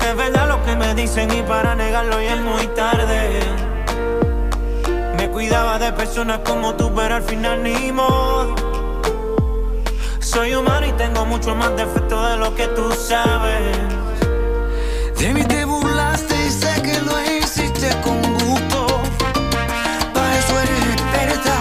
[0.01, 3.41] Es verdad lo que me dicen y para negarlo ya es muy tarde.
[5.19, 8.58] Me cuidaba de personas como tú, pero al final ni modo.
[10.39, 13.77] Soy humano y tengo mucho más defectos de lo que tú sabes.
[15.19, 18.87] De mí te burlaste y sé que lo hiciste con gusto.
[20.15, 21.55] Para eso eres experta.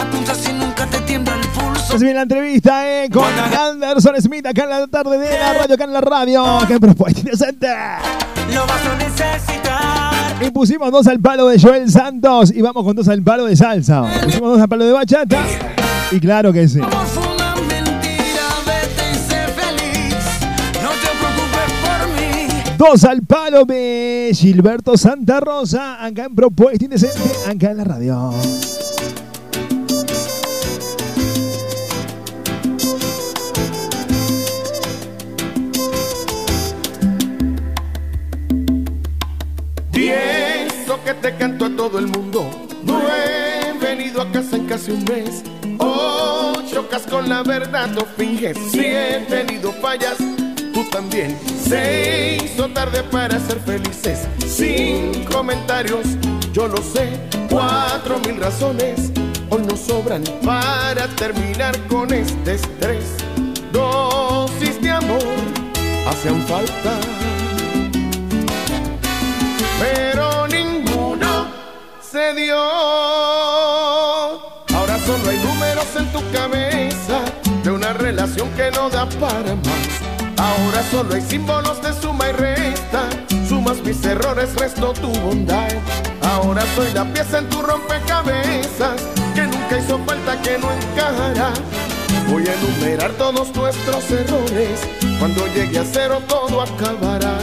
[0.00, 1.98] Apunta si nunca te tiembla el pulso.
[1.98, 5.74] Se viene la entrevista eh, con Anderson Smith acá en la tarde de la radio,
[5.74, 7.68] acá en la radio, en Propuesta Indecente.
[8.54, 10.14] Lo vas a necesitar.
[10.40, 13.54] Y pusimos dos al palo de Joel Santos y vamos con dos al palo de
[13.54, 14.02] salsa.
[14.24, 15.44] Pusimos dos al palo de bachata.
[16.10, 16.80] Y claro que sí.
[22.76, 28.32] Dos al palo de Gilberto Santa Rosa, acá en Propuesta Indecente, acá en la radio.
[39.92, 42.50] Y eso que te canto a todo el mundo.
[42.82, 45.44] No he venido a casa en casi un mes.
[45.78, 48.58] Oh, chocas con la verdad, no finges.
[48.72, 50.16] Si he tenido fallas,
[50.74, 51.38] tú también.
[51.58, 54.26] Se hizo tarde para ser felices.
[54.46, 56.04] Sin comentarios,
[56.52, 57.08] yo lo sé.
[57.48, 59.12] Cuatro mil razones
[59.48, 63.16] hoy nos sobran para terminar con este estrés.
[63.72, 65.22] Dosis de amor
[66.06, 66.98] hacían falta
[69.78, 71.46] pero ninguno
[72.00, 72.56] se dio.
[74.74, 77.20] Ahora solo hay números en tu cabeza
[77.62, 80.03] de una relación que no da para más.
[80.36, 83.08] Ahora solo hay símbolos de suma y resta.
[83.48, 85.68] Sumas mis errores, resto tu bondad.
[86.22, 89.02] Ahora soy la pieza en tu rompecabezas
[89.34, 91.52] que nunca hizo falta que no encajará.
[92.28, 94.80] Voy a enumerar todos nuestros errores.
[95.18, 97.38] Cuando llegue a cero todo acabará.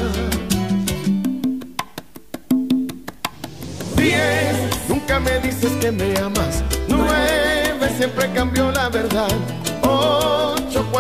[3.95, 4.55] Diez,
[4.89, 6.63] nunca me dices que me amas.
[6.87, 9.29] Nueve, siempre cambió la verdad.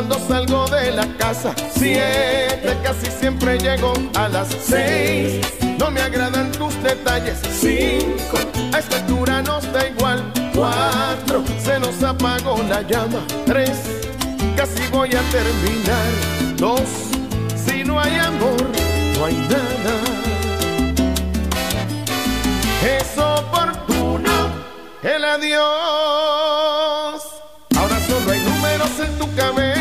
[0.01, 1.53] Cuando salgo de la casa.
[1.77, 5.45] Siete, casi siempre llego a las seis.
[5.77, 7.37] No me agradan tus detalles.
[7.59, 8.39] Cinco,
[8.73, 10.23] a esta altura nos da igual.
[10.55, 13.19] Cuatro, se nos apagó la llama.
[13.45, 13.77] Tres,
[14.55, 16.09] casi voy a terminar.
[16.57, 16.81] Dos,
[17.63, 18.57] si no hay amor,
[19.19, 20.01] no hay nada
[22.83, 24.31] es oportuno
[25.03, 25.61] el adiós.
[27.77, 29.80] Ahora solo hay números en tu cabeza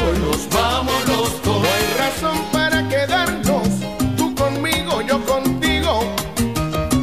[0.00, 1.62] nos vamos los dos.
[1.62, 3.68] No hay razón para quedarnos,
[4.16, 6.00] tú conmigo, yo contigo.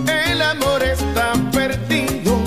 [0.07, 2.39] El amor está perdido,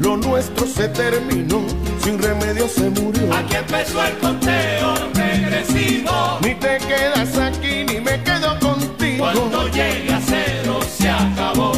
[0.00, 1.62] lo nuestro se terminó,
[2.02, 3.32] sin remedio se murió.
[3.34, 6.38] Aquí empezó el conteo regresivo.
[6.42, 9.24] Ni te quedas aquí, ni me quedo contigo.
[9.24, 11.72] Cuando llegue a cero se acabó.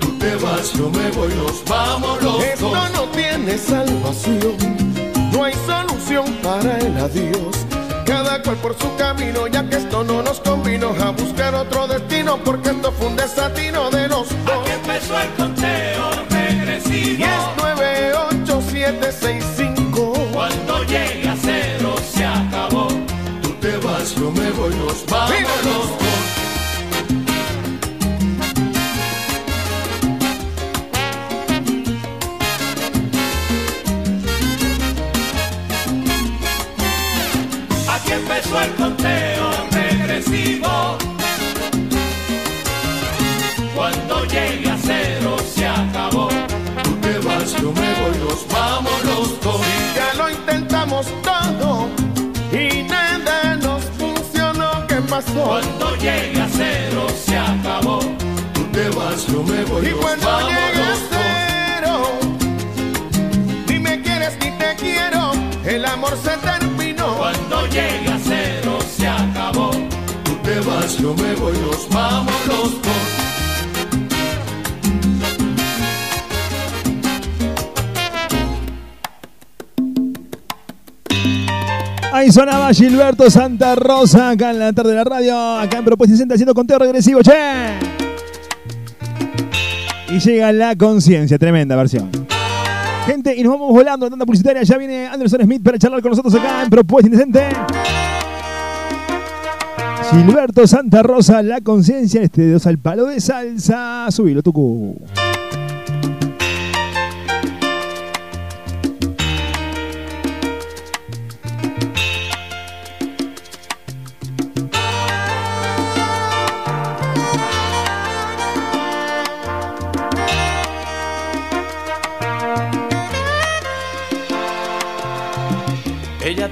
[0.00, 1.64] Tú te vas, yo me voy, nos
[2.22, 2.66] los Esto.
[2.76, 4.87] Esto no tiene salvación
[6.60, 7.56] para el adiós.
[8.04, 12.38] Cada cual por su camino, ya que esto no nos convino a buscar otro destino,
[12.44, 15.57] porque esto fue un desatino de los dos.
[55.34, 58.00] Cuando llegue a cero se acabó.
[58.54, 62.08] Tú te vas, yo me voy, Y cuando vamos llegue a los dos.
[63.68, 65.32] Ni me quieres ni te quiero,
[65.64, 67.16] el amor se terminó.
[67.16, 69.70] Cuando llegue a cero se acabó.
[70.24, 73.17] Tú te vas, yo me voy, nos vamos los dos.
[82.18, 86.16] Ahí sonaba Gilberto Santa Rosa acá en la tarde de la radio, acá en Propuesta
[86.16, 87.30] 60 haciendo conteo regresivo, che.
[90.08, 92.10] Y llega la conciencia, tremenda versión.
[93.06, 94.64] Gente, y nos vamos volando a tanda publicitaria.
[94.64, 97.46] Ya viene Anderson Smith para charlar con nosotros acá en Propuesta Indecente.
[100.10, 104.08] Gilberto Santa Rosa, la conciencia, este dedos al palo de salsa.
[104.10, 104.96] Subilo, tucu.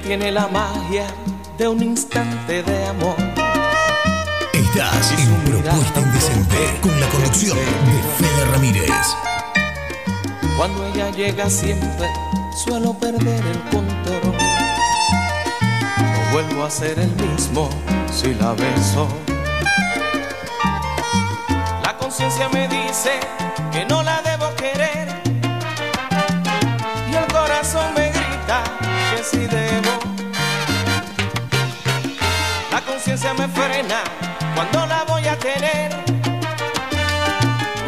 [0.07, 1.05] Tiene la magia
[1.57, 3.17] de un instante de amor.
[4.53, 8.89] Estás en Propuesta Indecente con la conducción de Fede Ramírez.
[10.55, 12.07] Cuando ella llega siempre
[12.55, 14.37] suelo perder el control.
[15.99, 17.69] No vuelvo a ser el mismo
[18.09, 19.09] si la beso.
[21.83, 23.11] La conciencia me dice
[23.73, 25.21] que no la debo querer.
[27.11, 28.63] Y el corazón me grita
[29.11, 29.66] que sí debo.
[33.47, 34.03] Frena
[34.55, 35.91] cuando la voy a tener.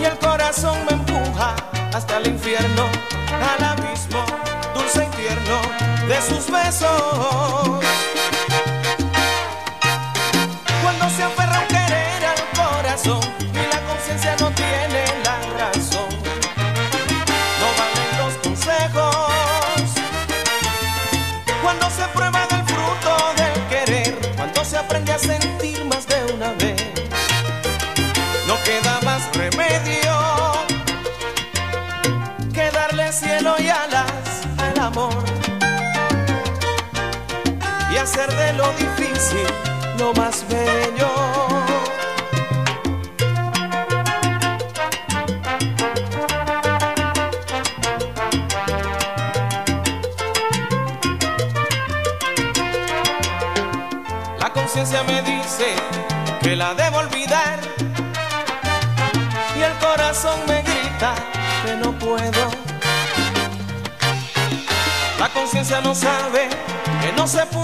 [0.02, 1.56] Y el corazón me empuja
[1.94, 2.86] hasta el infierno,
[3.32, 4.24] al abismo
[4.74, 5.62] dulce y tierno
[6.08, 7.89] de sus besos.
[38.28, 39.48] De lo difícil
[39.98, 40.89] lo más bello.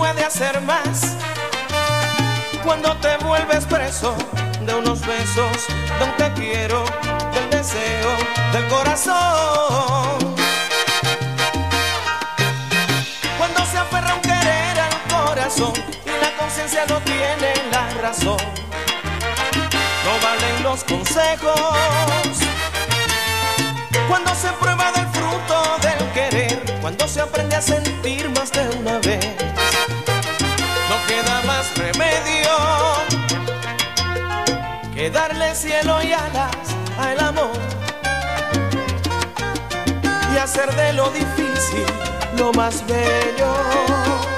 [0.05, 1.17] Puede hacer más
[2.63, 4.15] cuando te vuelves preso
[4.61, 5.57] de unos besos,
[5.97, 6.83] de un te quiero,
[7.33, 8.11] del deseo,
[8.53, 10.35] del corazón.
[13.39, 15.73] Cuando se aferra un querer al corazón
[16.05, 18.37] y la conciencia no tiene la razón,
[20.05, 22.37] no valen los consejos.
[24.07, 28.99] Cuando se prueba del fruto del querer, cuando se aprende a sentir más de una
[28.99, 29.44] vez,
[35.15, 37.57] darle cielo y alas al amor
[40.33, 41.85] y hacer de lo difícil
[42.37, 44.34] lo más bello.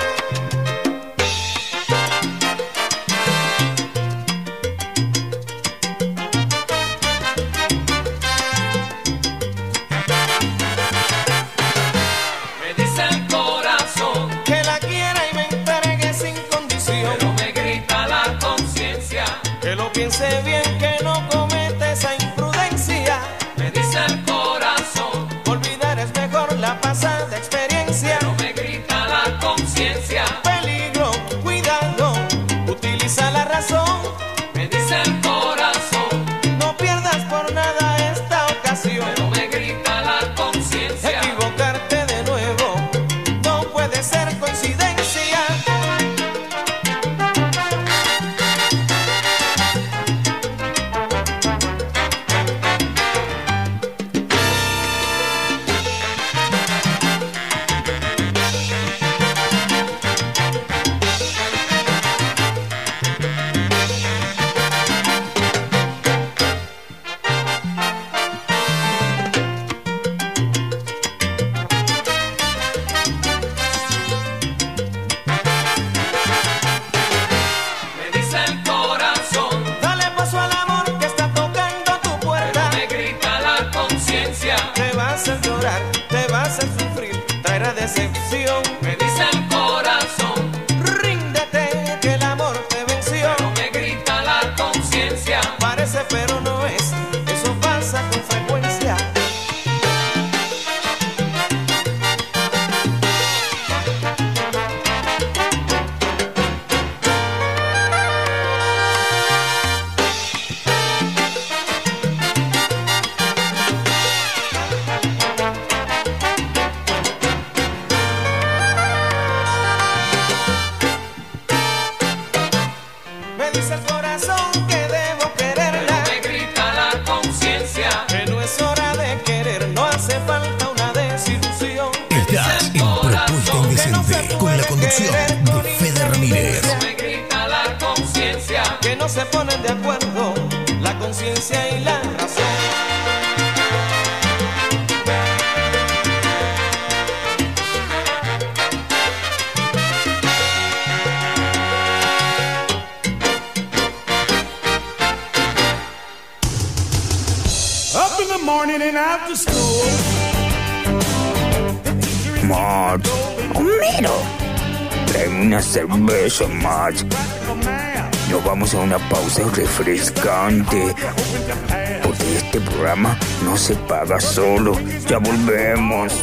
[170.47, 174.79] Porque este programa no se paga solo.
[175.05, 176.13] Ya volvemos.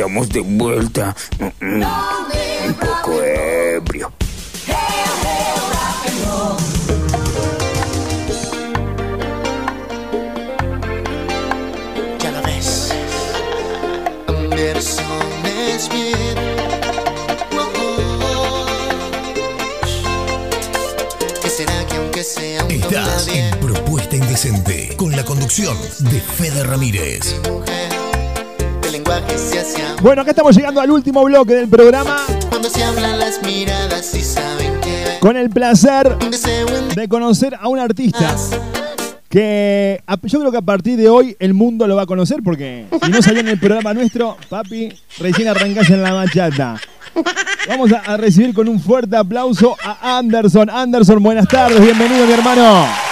[0.00, 1.14] Estamos de vuelta.
[1.38, 1.84] Mm, mm,
[2.68, 4.10] Un poco ebrio.
[12.18, 12.94] Ya lo ves.
[14.26, 15.20] Anderson
[15.78, 16.38] Smith.
[21.42, 26.64] ¿Qué será que aunque sea un Estás en Propuesta Indecente con la conducción de Fede
[26.64, 27.36] Ramírez.
[29.10, 32.18] Lenguaje se Bueno, acá estamos llegando al último bloque del programa
[32.48, 36.16] cuando se hablan las miradas y saben que con el placer
[36.94, 38.36] de conocer a un artista
[39.28, 42.86] que yo creo que a partir de hoy el mundo lo va a conocer porque
[43.04, 46.80] si no salió en el programa nuestro, papi, recién arrancás en la bachata.
[47.68, 50.68] Vamos a, a recibir con un fuerte aplauso a Anderson.
[50.68, 53.09] Anderson, buenas tardes, bienvenido mi hermano.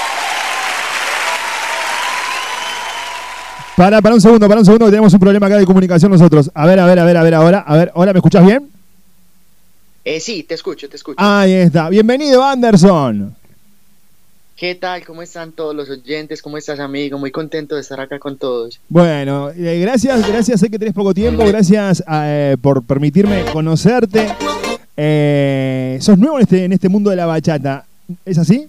[3.78, 6.50] Para, para un segundo, para un segundo, que tenemos un problema acá de comunicación nosotros.
[6.52, 8.68] A ver, a ver, a ver, a ver, ahora, a ver, hola, ¿me escuchás bien?
[10.04, 11.14] Eh, sí, te escucho, te escucho.
[11.20, 11.88] Ahí está.
[11.88, 13.36] Bienvenido, Anderson.
[14.56, 15.04] ¿Qué tal?
[15.04, 16.42] ¿Cómo están todos los oyentes?
[16.42, 17.18] ¿Cómo estás, amigo?
[17.18, 18.80] Muy contento de estar acá con todos.
[18.88, 24.26] Bueno, eh, gracias, gracias, sé que tenés poco tiempo, gracias eh, por permitirme conocerte.
[24.96, 27.86] Eh, sos nuevo en este, en este mundo de la bachata,
[28.24, 28.68] ¿es así?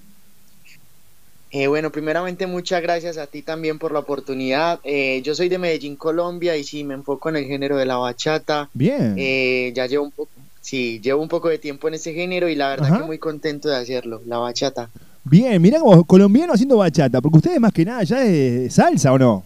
[1.51, 4.79] Eh, bueno, primeramente muchas gracias a ti también por la oportunidad.
[4.83, 7.97] Eh, yo soy de Medellín, Colombia, y sí, me enfoco en el género de la
[7.97, 8.69] bachata.
[8.73, 9.15] Bien.
[9.17, 10.29] Eh, ya llevo un poco,
[10.61, 12.97] sí, llevo un poco de tiempo en ese género y la verdad Ajá.
[12.99, 14.89] que muy contento de hacerlo, la bachata.
[15.23, 19.17] Bien, mirá como colombiano haciendo bachata, porque ustedes más que nada ya es salsa, ¿o
[19.17, 19.43] no?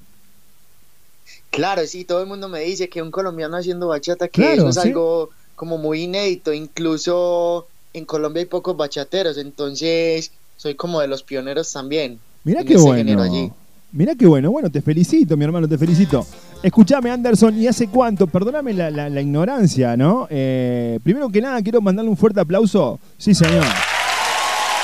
[1.51, 4.69] Claro, sí, todo el mundo me dice que un colombiano haciendo bachata, que Claro, eso
[4.69, 4.89] es sí.
[4.89, 10.31] algo como muy inédito, incluso en Colombia hay pocos bachateros, entonces
[10.63, 12.19] soy como de los pioneros también.
[12.45, 13.21] Mirá en qué bueno.
[13.21, 13.51] allí.
[13.91, 14.49] Mirá qué bueno.
[14.49, 16.25] Bueno, te felicito, mi hermano, te felicito.
[16.63, 18.27] Escuchame, Anderson, ¿y hace cuánto?
[18.27, 20.25] Perdóname la, la- la ignorancia, ¿no?
[20.29, 22.97] Eh, primero que nada, quiero mandarle un fuerte aplauso.
[23.17, 23.65] Sí, señor.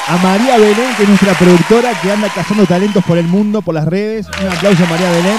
[0.07, 3.73] A María Belén, que es nuestra productora, que anda cazando talentos por el mundo, por
[3.73, 4.27] las redes.
[4.41, 5.37] Un aplauso a María Belén,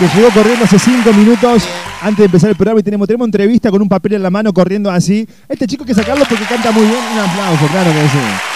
[0.00, 1.62] que llegó corriendo hace cinco minutos
[2.02, 4.52] antes de empezar el programa y tenemos, tenemos entrevista con un papel en la mano
[4.52, 5.28] corriendo así.
[5.48, 6.98] Este chico hay que sacarlo porque canta muy bien.
[7.14, 8.49] Un aplauso, claro que sí.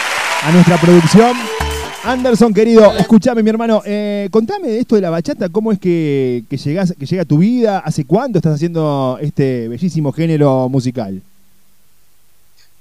[0.45, 1.37] A nuestra producción.
[2.05, 6.45] Anderson, querido, escúchame, mi hermano, eh, contame de esto de la bachata, cómo es que,
[6.51, 11.23] que, llegás- que llega a tu vida, hace cuánto estás haciendo este bellísimo género musical.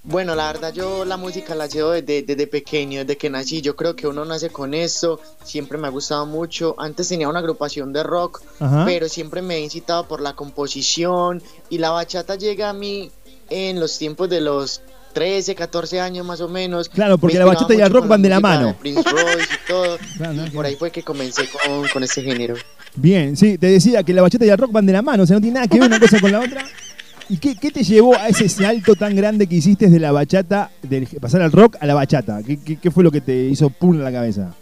[0.06, 3.62] Bueno, la verdad yo la música la llevo desde, desde pequeño, desde que nací.
[3.62, 6.76] Yo creo que uno nace con eso, siempre me ha gustado mucho.
[6.78, 8.84] Antes tenía una agrupación de rock, Ajá.
[8.86, 13.10] pero siempre me he incitado por la composición y la bachata llega a mí
[13.50, 14.82] en los tiempos de los
[15.14, 16.90] 13, 14 años más o menos.
[16.90, 18.76] Claro, porque la bachata y el rock van de la mano.
[18.80, 19.98] Prince Royce y todo.
[20.48, 22.56] y por ahí fue que comencé con, con este género.
[22.96, 25.26] Bien, sí, te decía que la bachata y el rock van de la mano, o
[25.26, 26.66] sea, no tiene nada que ver una cosa con la otra.
[27.30, 30.72] ¿Y qué, qué te llevó a ese salto tan grande que hiciste de la bachata,
[30.82, 32.44] de pasar al rock a la bachata?
[32.44, 34.54] ¿Qué, qué, qué fue lo que te hizo pum en la cabeza?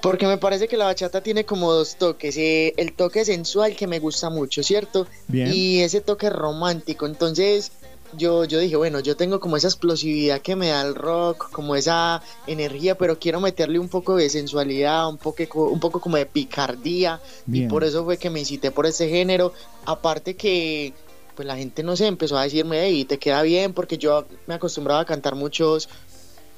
[0.00, 2.36] Porque me parece que la bachata tiene como dos toques.
[2.36, 5.08] eh, el toque sensual que me gusta mucho, ¿cierto?
[5.26, 5.50] Bien.
[5.52, 7.06] Y ese toque romántico.
[7.06, 7.72] Entonces
[8.16, 11.76] yo, yo dije, bueno, yo tengo como esa explosividad que me da el rock, como
[11.76, 16.26] esa energía, pero quiero meterle un poco de sensualidad, un poco, un poco como de
[16.26, 17.20] picardía.
[17.46, 17.66] Bien.
[17.66, 19.52] Y por eso fue que me incité por ese género.
[19.84, 20.94] Aparte que
[21.34, 24.54] pues la gente no sé, empezó a decirme, hey, te queda bien, porque yo me
[24.54, 25.88] acostumbraba a cantar muchos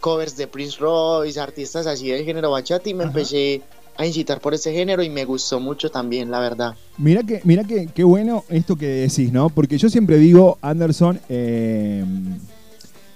[0.00, 3.60] covers de Prince Royce, artistas así del género bachata y me empecé
[4.00, 6.74] a incitar por ese género y me gustó mucho también, la verdad.
[6.98, 9.50] Mira que, mira que qué bueno esto que decís, ¿no?
[9.50, 12.04] Porque yo siempre digo, Anderson, eh,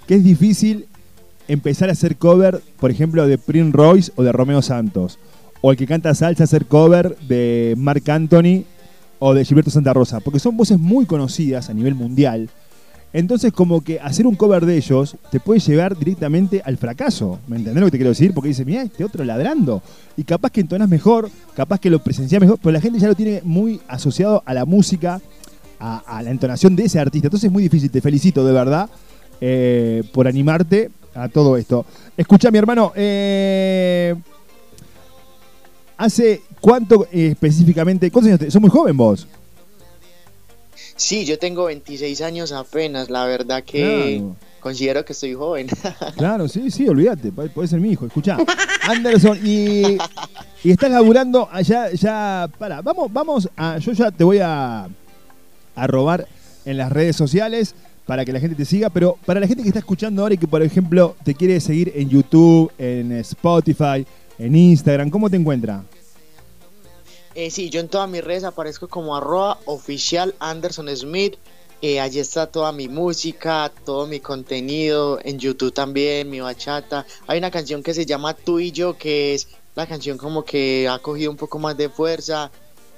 [0.07, 0.87] que es difícil
[1.49, 5.19] empezar a hacer cover, por ejemplo, de Prince Royce o de Romeo Santos.
[5.61, 8.65] O el que canta salsa hacer cover de Marc Anthony
[9.19, 10.21] o de Gilberto Santa Rosa.
[10.21, 12.51] Porque son voces muy conocidas a nivel mundial.
[13.15, 17.39] Entonces, como que hacer un cover de ellos te puede llevar directamente al fracaso.
[17.47, 18.35] ¿Me entendés lo que te quiero decir?
[18.35, 19.83] Porque dice, mira, este otro ladrando.
[20.17, 23.15] Y capaz que entonás mejor, capaz que lo presenciás mejor, pero la gente ya lo
[23.15, 25.21] tiene muy asociado a la música,
[25.79, 27.29] a, la entonación de ese artista.
[27.29, 27.89] Entonces es muy difícil.
[27.89, 28.91] Te felicito de verdad
[29.41, 31.87] eh, por animarte a todo esto.
[32.17, 34.17] Escucha, mi hermano, eh,
[35.97, 38.11] ¿hace cuánto eh, específicamente?
[38.11, 38.53] ¿Cuántos años tenés?
[38.53, 39.29] ¿Sos muy joven vos?
[40.97, 44.37] Sí, yo tengo 26 años apenas, la verdad que Claro.
[44.61, 45.67] considero que estoy joven.
[46.17, 48.37] Claro, sí, sí, olvídate, puede puede ser mi hijo, escuchá.
[48.89, 49.97] Anderson, y,
[50.63, 54.87] y estás laburando allá, ya, para, vamos, vamos a, yo ya te voy a,
[55.75, 56.27] a robar
[56.65, 57.75] en las redes sociales
[58.07, 60.39] para que la gente te siga, pero para la gente que está escuchando ahora y
[60.39, 64.07] que, por ejemplo, te quiere seguir en YouTube, en Spotify,
[64.39, 65.83] en Instagram, ¿cómo te encuentra?
[67.35, 71.37] Eh, sí, yo en todas mis redes aparezco como arroba oficial Anderson Smith.
[71.83, 77.05] Eh, allí está toda mi música, todo mi contenido, en YouTube también, mi bachata.
[77.27, 80.89] Hay una canción que se llama Tú y yo, que es la canción como que
[80.89, 82.53] ha cogido un poco más de fuerza.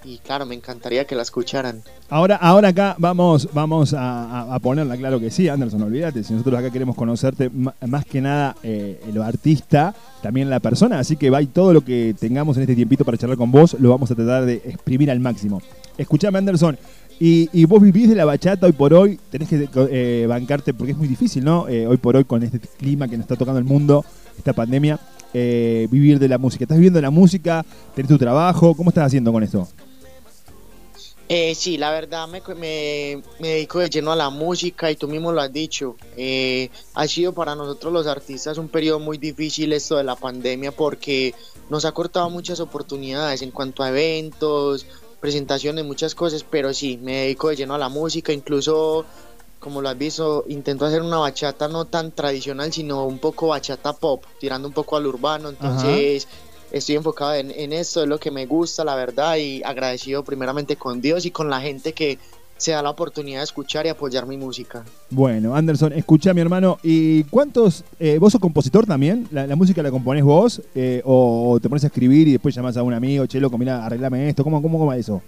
[0.07, 1.83] Y claro, me encantaría que la escucharan.
[2.09, 6.23] Ahora, ahora acá vamos, vamos a, ponerla, claro que sí, Anderson, olvídate.
[6.23, 11.17] Si nosotros acá queremos conocerte más que nada eh, lo artista, también la persona, así
[11.17, 13.91] que va y todo lo que tengamos en este tiempito para charlar con vos, lo
[13.91, 15.61] vamos a tratar de exprimir al máximo.
[15.99, 16.79] Escuchame, Anderson,
[17.19, 20.93] y, y vos vivís de la bachata hoy por hoy, tenés que eh, bancarte, porque
[20.93, 21.67] es muy difícil, ¿no?
[21.67, 24.05] Eh, hoy por hoy con este clima que nos está tocando el mundo,
[24.39, 25.01] esta pandemia,
[25.35, 26.65] eh, vivir de la música.
[26.65, 27.65] ¿Estás viviendo de la música?
[27.95, 28.75] ¿Tenés tu trabajo?
[28.75, 29.67] ¿Cómo estás haciendo con esto?
[31.29, 35.09] Eh, sí, la verdad me, me, me dedico de lleno a la música y tú
[35.09, 35.97] mismo lo has dicho.
[36.17, 40.71] Eh, ha sido para nosotros los artistas un periodo muy difícil esto de la pandemia
[40.71, 41.35] porque
[41.69, 44.87] nos ha cortado muchas oportunidades en cuanto a eventos,
[45.21, 49.05] presentaciones, muchas cosas, pero sí, me dedico de lleno a la música, incluso
[49.59, 53.95] como lo has visto, intento hacer una bachata no tan tradicional, sino un poco bachata
[53.95, 56.29] pop, tirando un poco al urbano, entonces
[56.71, 60.77] estoy enfocado en, en esto, es lo que me gusta, la verdad, y agradecido primeramente
[60.77, 62.19] con Dios y con la gente que
[62.59, 64.83] se da la oportunidad de escuchar y apoyar mi música.
[65.11, 66.79] Bueno, Anderson, escucha mi hermano.
[66.83, 67.85] ¿Y cuántos?
[68.01, 69.29] eh, ¿Vos sos compositor también?
[69.31, 70.63] ¿La, la música la componés vos?
[70.75, 73.59] Eh, o, o te pones a escribir y después llamás a un amigo, che, loco,
[73.59, 74.43] mira, arreglame esto?
[74.43, 75.21] ¿Cómo, cómo, cómo va eso?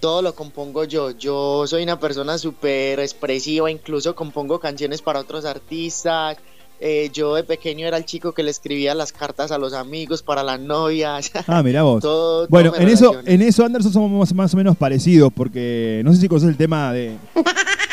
[0.00, 1.12] Todo lo compongo yo.
[1.12, 6.36] Yo soy una persona súper expresiva, incluso compongo canciones para otros artistas.
[6.84, 10.20] Eh, yo de pequeño era el chico que le escribía las cartas a los amigos
[10.22, 11.30] para las novias.
[11.46, 12.02] Ah, mirá vos.
[12.02, 16.12] Todo- bueno, en eso, en eso, Anderson, somos más, más o menos parecidos, porque no
[16.12, 17.16] sé si conoces el tema de.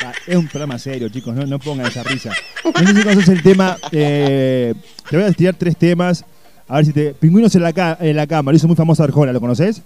[0.01, 2.31] Ah, Es un programa serio, chicos, no, no pongan esa risa.
[2.63, 3.77] No sé si conoces el tema.
[3.91, 4.73] eh,
[5.09, 6.23] te voy a tirar tres temas.
[6.69, 7.13] A ver si te.
[7.13, 9.81] Pingüinos en la, ca- en la cama, lo hizo muy famoso Arjona, ¿lo conoces?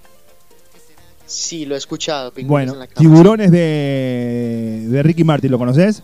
[1.25, 2.31] Sí, lo he escuchado.
[2.31, 2.99] Pingüinos Bueno, en la cama.
[2.99, 6.03] Tiburones de, de Ricky Martin, ¿lo conoces?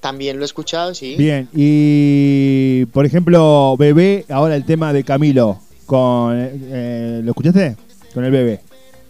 [0.00, 1.14] También lo he escuchado, sí.
[1.16, 7.76] Bien, y por ejemplo, Bebé, ahora el tema de Camilo, con eh, ¿lo escuchaste?
[8.14, 8.60] Con el bebé.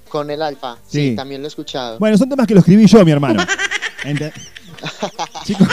[0.09, 0.77] Con el Alfa.
[0.89, 1.11] Sí.
[1.11, 1.17] Sí.
[1.17, 1.99] también lo he escuchado.
[2.01, 3.45] Bueno, son temas que lo escribí yo, mi hermano.
[5.45, 5.69] Chicos,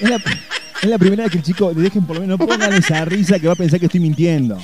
[0.00, 2.46] es la, es la primera vez que el chico, le dejen por lo menos, no
[2.46, 4.56] pongan esa risa que va a pensar que estoy mintiendo.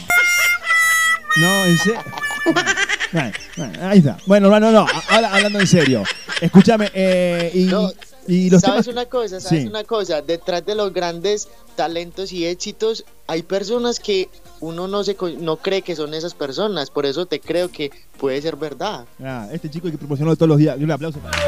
[1.36, 2.00] No, en serio.
[3.12, 4.16] Bueno, bueno, ahí está.
[4.26, 6.02] Bueno, hermano, no, a- ahora hablando en serio.
[6.40, 7.90] Escúchame, eh, y, No,
[8.28, 8.88] y los ¿Sabes temas...
[8.88, 9.40] una cosa?
[9.40, 9.68] ¿Sabes Sí.
[9.68, 10.22] una cosa?
[10.22, 14.28] Detrás de los grandes talentos y éxitos hay personas que
[14.60, 18.40] uno no se no cree que son esas personas, por eso te creo que puede
[18.42, 19.04] ser verdad.
[19.22, 20.76] Ah, este chico hay que proporcionarlo todos los días.
[20.78, 21.42] Un aplauso para él.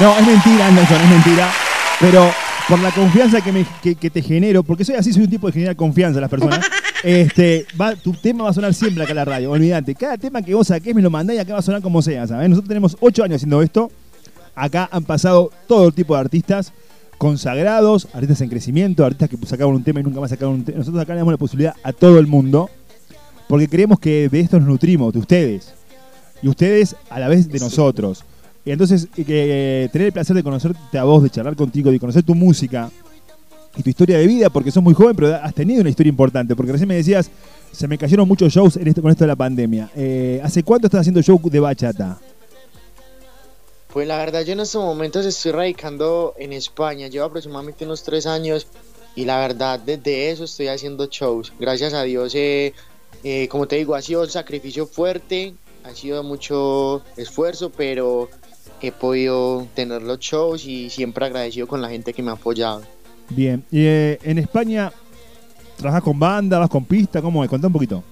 [0.00, 1.52] No, es mentira, Anderson, es mentira.
[2.00, 2.30] Pero
[2.68, 5.46] por la confianza que, me, que, que te genero, porque soy así, soy un tipo
[5.48, 6.60] de generar confianza a las personas,
[7.04, 9.94] este, va, tu tema va a sonar siempre acá en la radio, olvídate.
[9.94, 12.26] Cada tema que vos saques me lo mandás y acá va a sonar como sea,
[12.26, 12.48] ¿sabes?
[12.48, 13.90] Nosotros tenemos ocho años haciendo esto.
[14.54, 16.72] Acá han pasado todo tipo de artistas
[17.18, 20.78] consagrados, artistas en crecimiento, artistas que sacaban un tema y nunca más sacaron un tema.
[20.78, 22.70] Nosotros acá le damos la posibilidad a todo el mundo,
[23.48, 25.74] porque creemos que de esto nos nutrimos, de ustedes
[26.42, 28.24] y ustedes a la vez de nosotros.
[28.64, 32.22] Y entonces, eh, tener el placer de conocerte a vos, de charlar contigo, de conocer
[32.22, 32.90] tu música
[33.76, 36.56] y tu historia de vida, porque sos muy joven, pero has tenido una historia importante.
[36.56, 37.30] Porque recién me decías,
[37.72, 39.90] se me cayeron muchos shows en esto, con esto de la pandemia.
[39.94, 42.18] Eh, ¿Hace cuánto estás haciendo show de bachata?
[43.94, 48.26] Pues la verdad yo en estos momentos estoy radicando en España, llevo aproximadamente unos tres
[48.26, 48.66] años
[49.14, 51.52] y la verdad desde eso estoy haciendo shows.
[51.60, 52.74] Gracias a Dios, eh,
[53.22, 55.54] eh, como te digo, ha sido un sacrificio fuerte,
[55.84, 58.28] ha sido mucho esfuerzo, pero
[58.80, 62.82] he podido tener los shows y siempre agradecido con la gente que me ha apoyado.
[63.28, 63.64] Bien.
[63.70, 64.92] Y, eh, en España,
[65.76, 67.22] ¿trabajas con banda, vas con pista?
[67.22, 67.48] ¿Cómo es?
[67.48, 68.02] Contá un poquito.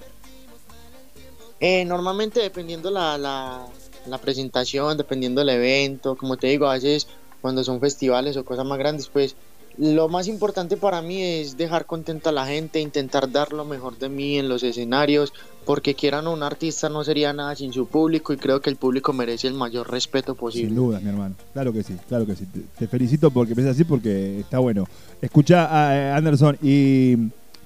[1.58, 3.66] Eh, normalmente dependiendo la, la,
[4.06, 7.06] la presentación, dependiendo del evento, como te digo, a veces
[7.40, 9.36] cuando son festivales o cosas más grandes, pues
[9.78, 13.98] lo más importante para mí es dejar contenta a la gente, intentar dar lo mejor
[13.98, 15.32] de mí en los escenarios,
[15.64, 19.12] porque quieran un artista no sería nada sin su público y creo que el público
[19.12, 20.74] merece el mayor respeto Sin posible.
[20.74, 21.34] dudas, mi hermano.
[21.52, 22.46] Claro que sí, claro que sí.
[22.78, 24.86] Te, felicito porque empecé así porque está bueno.
[25.20, 27.16] Escucha, a Anderson, y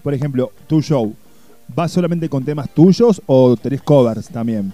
[0.03, 1.13] por ejemplo, tu show,
[1.75, 4.73] ¿vas solamente con temas tuyos o tenés covers también?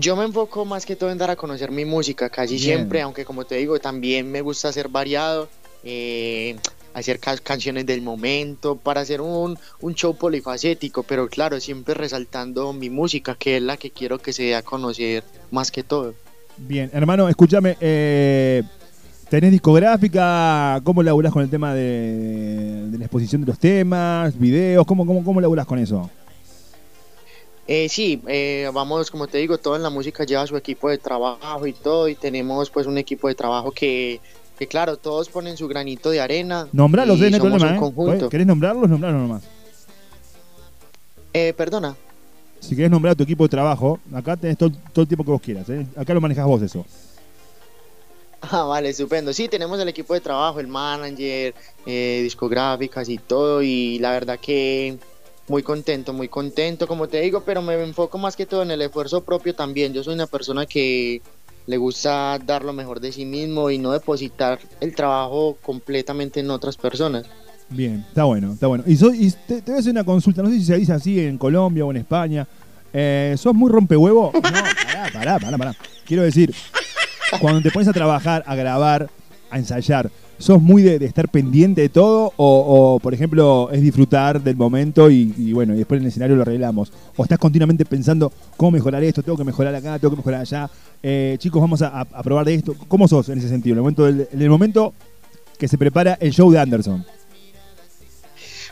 [0.00, 2.64] Yo me enfoco más que todo en dar a conocer mi música, casi Bien.
[2.64, 5.48] siempre, aunque como te digo, también me gusta ser variado,
[5.84, 6.56] eh,
[6.94, 12.72] hacer ca- canciones del momento, para hacer un, un show polifacético, pero claro, siempre resaltando
[12.72, 16.14] mi música, que es la que quiero que se dé a conocer más que todo.
[16.56, 17.76] Bien, hermano, escúchame.
[17.80, 18.62] Eh,
[19.28, 20.80] ¿Tenés discográfica?
[20.82, 24.36] ¿Cómo laburás con el tema de, de la exposición de los temas?
[24.38, 24.86] ¿Videos?
[24.86, 26.10] ¿Cómo, cómo, cómo laburás con eso?
[27.72, 30.98] Eh, sí, eh, vamos, como te digo, todo en la música lleva su equipo de
[30.98, 34.20] trabajo y todo, y tenemos pues un equipo de trabajo que,
[34.58, 36.66] que claro, todos ponen su granito de arena.
[36.72, 37.78] Nombralos, y no hay somos problema, un ¿eh?
[37.78, 38.28] conjunto.
[38.28, 38.90] ¿Querés nombrarlos?
[38.90, 39.42] Nombrarlos nomás.
[41.32, 41.94] Eh, perdona.
[42.58, 45.30] Si querés nombrar a tu equipo de trabajo, acá tenés todo, todo el tiempo que
[45.30, 45.68] vos quieras.
[45.70, 45.86] ¿eh?
[45.94, 46.84] Acá lo manejás vos eso.
[48.42, 49.34] Ah, vale, estupendo.
[49.34, 54.40] Sí, tenemos el equipo de trabajo, el manager, eh, discográficas y todo, y la verdad
[54.40, 54.96] que
[55.50, 58.80] muy contento, muy contento, como te digo, pero me enfoco más que todo en el
[58.82, 59.92] esfuerzo propio también.
[59.92, 61.20] Yo soy una persona que
[61.66, 66.50] le gusta dar lo mejor de sí mismo y no depositar el trabajo completamente en
[66.50, 67.24] otras personas.
[67.68, 68.84] Bien, está bueno, está bueno.
[68.86, 70.92] Y, so- y te, te voy a hacer una consulta, no sé si se dice
[70.92, 72.46] así en Colombia o en España.
[72.92, 74.30] Eh, ¿Sos muy rompehuevo?
[74.42, 75.76] No, pará, pará, pará, pará.
[76.06, 76.54] Quiero decir,
[77.40, 79.08] cuando te pones a trabajar, a grabar,
[79.50, 80.10] a ensayar,
[80.40, 82.32] ¿sos muy de, estar pendiente de todo?
[82.36, 86.08] O, o, por ejemplo, es disfrutar del momento y, y, bueno, y después en el
[86.08, 86.92] escenario lo arreglamos?
[87.16, 90.68] ¿O estás continuamente pensando cómo mejorar esto, tengo que mejorar acá, tengo que mejorar allá?
[91.02, 92.74] Eh, chicos, vamos a, probar de esto.
[92.88, 93.74] ¿Cómo sos en ese sentido?
[93.74, 94.94] En el momento, del- en el momento
[95.58, 97.04] que se prepara el show de Anderson.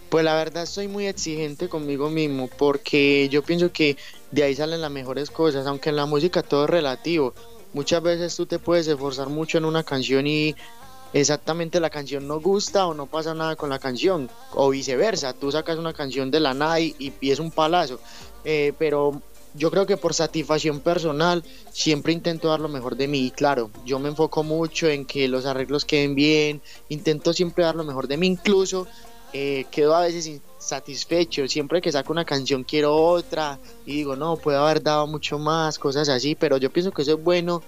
[0.08, 3.98] Pues la verdad soy muy exigente conmigo mismo porque yo pienso que
[4.30, 7.34] de ahí salen las mejores cosas, aunque en la música todo es relativo.
[7.74, 10.54] Muchas veces tú te puedes esforzar mucho en una canción y
[11.12, 15.50] exactamente la canción no gusta o no pasa nada con la canción o viceversa, tú
[15.50, 18.00] sacas una canción de la nada y, y es un palazo.
[18.44, 19.20] Eh, pero
[19.54, 23.98] yo creo que por satisfacción personal siempre intento dar lo mejor de mí claro, yo
[23.98, 28.16] me enfoco mucho en que los arreglos queden bien, intento siempre dar lo mejor de
[28.16, 28.86] mí, incluso
[29.32, 31.46] eh, quedo a veces insatisfecho.
[31.48, 35.78] Siempre que saco una canción quiero otra y digo, no, puedo haber dado mucho más,
[35.78, 37.62] cosas así, pero yo pienso que eso es bueno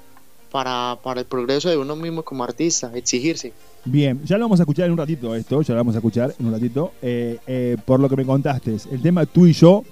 [0.50, 3.52] para, para el progreso de uno mismo como artista, exigirse.
[3.84, 6.34] Bien, ya lo vamos a escuchar en un ratito esto, ya lo vamos a escuchar
[6.38, 6.92] en un ratito.
[7.00, 9.82] Eh, eh, por lo que me contaste, el tema tú y yo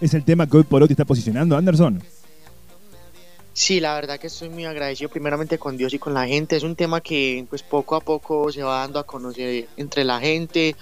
[0.00, 2.02] es el tema que hoy por hoy te está posicionando, Anderson.
[3.52, 6.54] Sí, la verdad que estoy muy agradecido primeramente con Dios y con la gente.
[6.54, 10.20] Es un tema que pues poco a poco se va dando a conocer entre la
[10.20, 10.76] gente.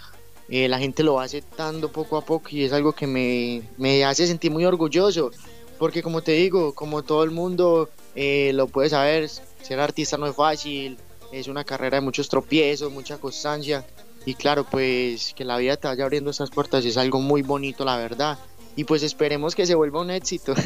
[0.51, 4.05] Eh, la gente lo va aceptando poco a poco y es algo que me, me
[4.05, 5.31] hace sentir muy orgulloso.
[5.79, 9.29] Porque como te digo, como todo el mundo eh, lo puede saber,
[9.63, 10.97] ser artista no es fácil.
[11.33, 13.85] Es una carrera de muchos tropiezos, mucha constancia.
[14.25, 17.85] Y claro, pues que la vida te vaya abriendo esas puertas es algo muy bonito,
[17.85, 18.39] la verdad.
[18.75, 20.55] Y pues esperemos que se vuelva un éxito.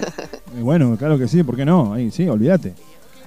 [0.56, 1.92] Eh, bueno, claro que sí, ¿por qué no?
[1.94, 2.74] Ahí sí, olvídate.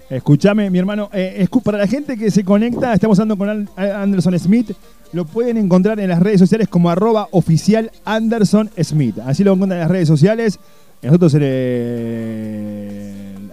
[0.10, 4.72] Escúchame, mi hermano, eh, para la gente que se conecta, estamos hablando con Anderson Smith.
[5.14, 9.20] Lo pueden encontrar en las redes sociales como arroba oficial Anderson Smith.
[9.26, 10.60] Así lo encuentran en las redes sociales.
[11.02, 12.83] Nosotros el-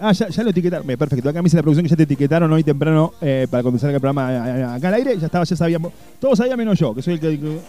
[0.03, 0.87] Ah, ya, ya lo etiquetaron.
[0.87, 1.29] Bien, Perfecto.
[1.29, 4.01] Acá me dice la producción que ya te etiquetaron hoy temprano eh, para salga el
[4.01, 5.17] programa eh, acá al aire.
[5.19, 5.93] Ya estaba, ya sabíamos.
[6.19, 7.59] Todos sabían menos yo, que soy el que.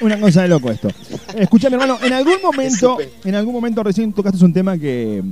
[0.02, 0.88] Una cosa de loco esto.
[1.34, 5.24] Escuchame, hermano, en algún momento, en algún momento recién tocaste un tema que,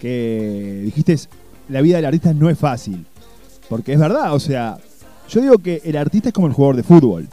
[0.00, 1.16] que dijiste,
[1.70, 3.06] la vida del artista no es fácil.
[3.70, 4.76] Porque es verdad, o sea,
[5.30, 7.26] yo digo que el artista es como el jugador de fútbol.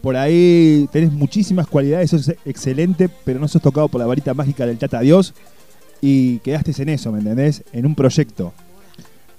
[0.00, 4.64] Por ahí tenés muchísimas cualidades, sos excelente, pero no sos tocado por la varita mágica
[4.64, 5.34] del Tata Dios
[6.00, 7.64] y quedaste en eso, ¿me entendés?
[7.72, 8.52] En un proyecto.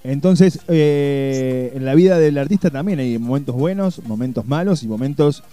[0.03, 5.43] Entonces, eh, en la vida del artista también hay momentos buenos, momentos malos y momentos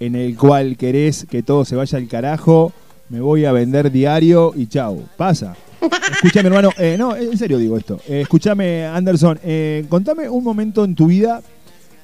[0.00, 2.72] en el cual querés que todo se vaya al carajo,
[3.10, 5.02] me voy a vender diario y chau.
[5.16, 5.54] Pasa.
[6.12, 6.70] Escúchame, hermano.
[6.78, 8.00] eh, no, en serio digo esto.
[8.08, 9.38] Eh, escúchame, Anderson.
[9.42, 11.42] eh, contame un momento en tu vida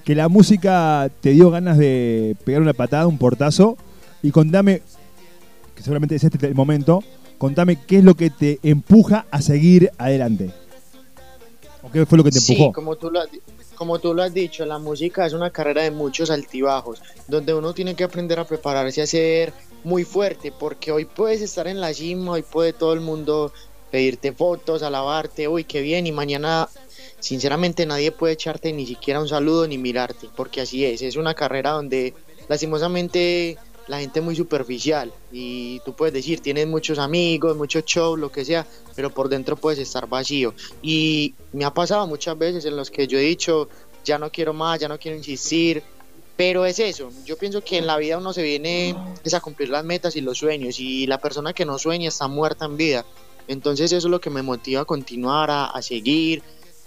[0.05, 3.77] que la música te dio ganas de pegar una patada, un portazo.
[4.23, 4.83] Y contame,
[5.75, 7.03] que seguramente es este el momento,
[7.39, 10.51] contame qué es lo que te empuja a seguir adelante.
[11.83, 12.73] ¿O qué fue lo que te Sí, empujó?
[12.73, 13.29] como tú, lo has,
[13.77, 17.73] como tú lo has dicho, la música es una carrera de muchos altibajos, donde uno
[17.75, 19.53] tiene que aprender a prepararse a ser
[19.85, 23.53] muy fuerte, porque hoy puedes estar en la cima, hoy puede todo el mundo
[23.91, 26.69] pedirte fotos, alabarte, uy, qué bien, y mañana,
[27.21, 31.35] sinceramente, nadie puede echarte ni siquiera un saludo ni mirarte, porque así es, es una
[31.35, 32.15] carrera donde
[32.49, 38.33] lastimosamente la gente muy superficial y tú puedes decir, tienes muchos amigos, muchos shows, lo
[38.33, 40.55] que sea, pero por dentro puedes estar vacío.
[40.83, 43.69] Y me ha pasado muchas veces en los que yo he dicho,
[44.05, 45.83] ya no quiero más, ya no quiero insistir,
[46.37, 48.95] pero es eso, yo pienso que en la vida uno se viene
[49.25, 52.29] es a cumplir las metas y los sueños y la persona que no sueña está
[52.29, 53.07] muerta en vida.
[53.49, 56.43] Entonces eso es lo que me motiva a continuar, a, a seguir.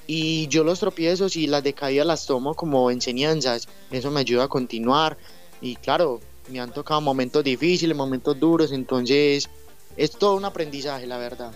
[0.06, 3.68] Y yo los tropiezos y las decaídas las tomo como enseñanzas.
[3.92, 5.18] Eso me ayuda a continuar.
[5.62, 6.20] Y claro,
[6.52, 8.72] me han tocado momentos difíciles, momentos duros.
[8.72, 9.50] Entonces
[9.98, 11.52] es todo un aprendizaje, la verdad.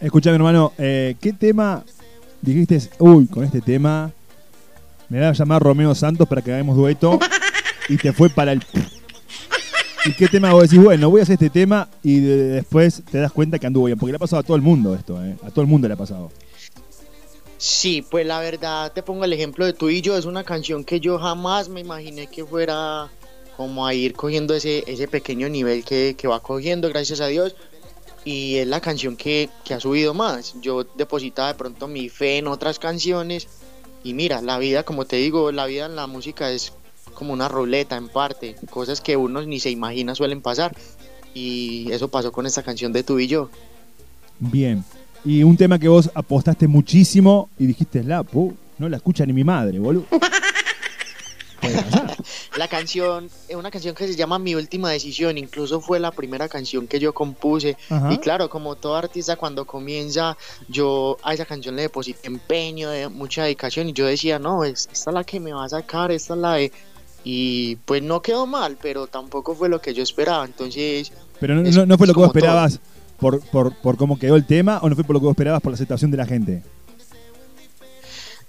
[0.00, 1.84] Escuchame, hermano, eh, ¿qué tema
[2.40, 2.80] dijiste?
[2.98, 4.10] Uy, con este tema
[5.08, 7.18] me voy a llamar Romeo Santos para que hagamos dueto
[7.88, 8.62] y te fue para el...
[10.04, 10.82] ¿Y qué tema vos decís?
[10.82, 13.96] Bueno, voy a hacer este tema y de- después te das cuenta que anduvo bien,
[13.98, 15.36] porque le ha pasado a todo el mundo esto, ¿eh?
[15.44, 16.32] A todo el mundo le ha pasado.
[17.58, 20.16] Sí, pues la verdad te pongo el ejemplo de tú y yo.
[20.16, 23.08] Es una canción que yo jamás me imaginé que fuera
[23.56, 27.54] como a ir cogiendo ese, ese pequeño nivel que, que va cogiendo, gracias a Dios.
[28.24, 30.54] Y es la canción que, que ha subido más.
[30.60, 33.48] Yo depositaba de pronto mi fe en otras canciones.
[34.04, 36.72] Y mira, la vida, como te digo, la vida en la música es
[37.14, 38.56] como una ruleta en parte.
[38.70, 40.74] Cosas que uno ni se imagina suelen pasar.
[41.34, 43.50] Y eso pasó con esta canción de tú y yo.
[44.38, 44.84] Bien.
[45.24, 49.32] Y un tema que vos apostaste muchísimo y dijiste, la, pu, no la escucha ni
[49.32, 50.06] mi madre, boludo.
[52.58, 56.48] La canción, es una canción que se llama Mi Última Decisión, incluso fue la primera
[56.48, 57.76] canción que yo compuse.
[57.88, 58.12] Ajá.
[58.12, 60.36] Y claro, como todo artista cuando comienza,
[60.68, 64.88] yo a esa canción le deposité empeño, de mucha dedicación y yo decía, no, es-
[64.92, 66.72] esta es la que me va a sacar, esta es la de...
[67.24, 71.12] Y pues no quedó mal, pero tampoco fue lo que yo esperaba, entonces...
[71.40, 72.80] Pero no, es- no- no fue lo que vos esperabas
[73.18, 75.60] por, por, por cómo quedó el tema o no fue por lo que vos esperabas
[75.62, 76.62] por la aceptación de la gente.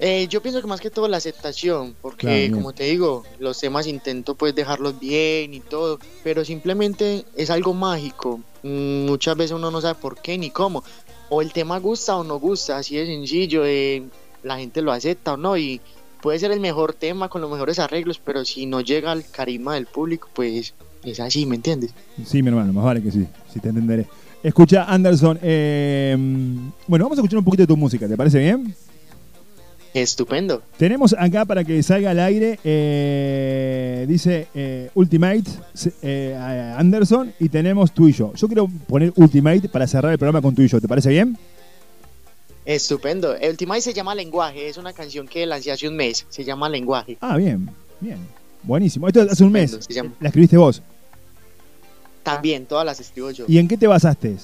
[0.05, 3.57] Eh, yo pienso que más que todo la aceptación, porque Claro, como te digo, los
[3.57, 8.41] temas intento pues dejarlos bien y todo, pero simplemente es algo mágico.
[8.63, 10.83] Mm, Muchas veces uno no sabe por qué ni cómo.
[11.29, 14.03] O el tema gusta o no gusta, así de sencillo, eh,
[14.43, 15.79] la gente lo acepta o no y
[16.21, 19.75] puede ser el mejor tema con los mejores arreglos, pero si no llega al carisma
[19.75, 20.73] del público, pues
[21.05, 21.93] es así, ¿me entiendes?
[22.25, 24.05] Sí, mi hermano, más vale que sí, si te entenderé.
[24.43, 26.13] Escucha, Anderson, eh,
[26.87, 28.75] bueno, vamos a escuchar un poquito de tu música, ¿te parece bien?
[29.93, 30.63] Estupendo.
[30.77, 35.43] Tenemos acá para que salga al aire, eh, dice eh, Ultimate
[36.01, 38.33] eh, Anderson y tenemos tú y yo.
[38.33, 41.37] Yo quiero poner Ultimate para cerrar el programa con tú y yo, ¿te parece bien?
[42.65, 43.35] Estupendo.
[43.35, 46.69] El tema se llama Lenguaje, es una canción que lancé hace un mes, se llama
[46.69, 47.17] Lenguaje.
[47.21, 48.17] Ah, bien, bien.
[48.63, 49.07] Buenísimo.
[49.07, 49.65] Esto hace un mes.
[49.65, 50.13] Estupendo, se llama.
[50.19, 50.81] La escribiste vos.
[52.23, 53.45] También, todas las escribo yo.
[53.47, 54.37] ¿Y en qué te basaste?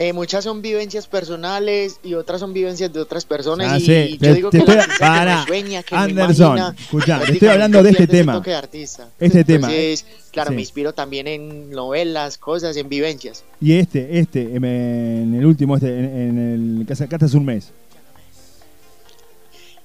[0.00, 3.72] Eh, muchas son vivencias personales y otras son vivencias de otras personas.
[3.72, 5.40] Ah, y sí, yo te- digo te que estoy- que para.
[5.40, 8.38] no sueña, que Anderson, imagina, escuchá, te estoy hablando de este pierde tema.
[8.40, 9.08] de artista.
[9.18, 9.66] Este tema.
[9.66, 10.54] Entonces, claro, Sí.
[10.54, 13.42] me inspiro también en novelas, cosas, en vivencias.
[13.60, 17.72] Y este, este, en el último, este, en, en el que sacaste hace un mes.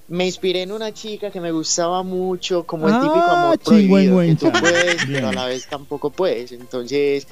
[0.10, 4.20] Me inspiré en una chica que me gustaba mucho, como el Ah, típico amor prohibido,
[4.20, 6.52] que tú puedes, pero a la vez tampoco puedes.
[6.52, 7.26] Entonces,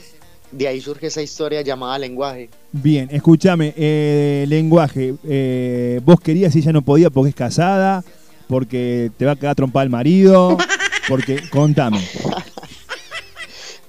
[0.52, 2.50] de ahí surge esa historia llamada lenguaje.
[2.72, 5.16] Bien, escúchame, eh, lenguaje.
[5.24, 8.04] eh, vos querías y ella no podía porque es casada,
[8.48, 10.58] porque te va a quedar trompada el marido,
[11.08, 11.42] porque.
[11.50, 12.00] Contame.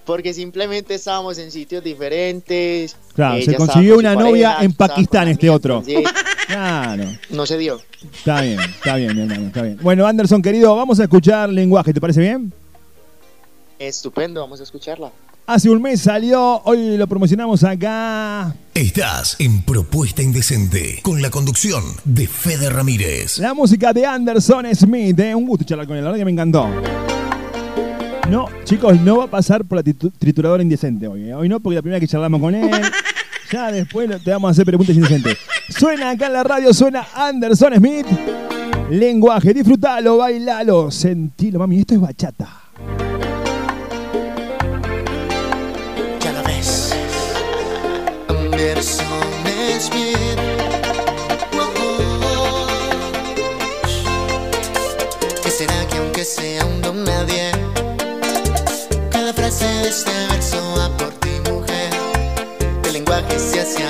[0.04, 2.96] Porque simplemente estábamos en sitios diferentes.
[3.14, 5.78] Claro, se consiguió una novia pareja, en Pakistán este mía, otro.
[5.86, 6.12] entonces,
[6.48, 7.04] Claro.
[7.30, 7.80] no se dio.
[8.12, 9.78] Está bien, está bien, mi hermano, está bien.
[9.80, 12.52] Bueno, Anderson, querido, vamos a escuchar lenguaje, ¿te parece bien?
[13.78, 15.12] Estupendo, vamos a escucharla.
[15.46, 18.54] Hace un mes salió, hoy lo promocionamos acá.
[18.74, 23.38] Estás en Propuesta Indecente con la conducción de Fede Ramírez.
[23.38, 25.34] La música de Anderson Smith, ¿eh?
[25.34, 26.68] un gusto charlar con él, la verdad que me encantó.
[28.30, 31.28] No, chicos, no va a pasar por la tritu- trituradora indecente hoy.
[31.28, 31.34] ¿eh?
[31.34, 32.70] Hoy no, porque la primera que charlamos con él.
[33.52, 35.36] Ya después te vamos a hacer preguntas indecentes.
[35.68, 38.06] Suena acá en la radio, suena Anderson Smith.
[38.88, 41.80] Lenguaje, disfrutalo, bailalo, sentilo, mami.
[41.80, 42.48] Esto es bachata.
[56.22, 57.50] Que sea un don nadie?
[59.10, 61.90] Cada frase de este verso va por ti, mujer.
[62.84, 63.82] El lenguaje se hace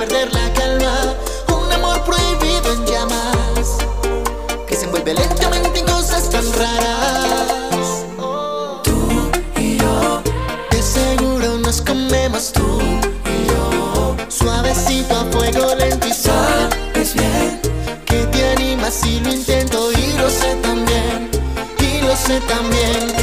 [0.00, 1.14] perder la calma.
[1.58, 3.76] Un amor prohibido en llamas,
[4.66, 8.06] que se envuelve lentamente en cosas tan raras.
[8.82, 10.22] Tú y yo,
[10.70, 12.80] de seguro nos comemos tú
[13.34, 14.16] y yo.
[14.28, 17.60] Suavecito a fuego lento y sabes bien
[18.06, 21.30] que te animas si lo intento y lo sé también,
[21.78, 23.19] y lo sé también.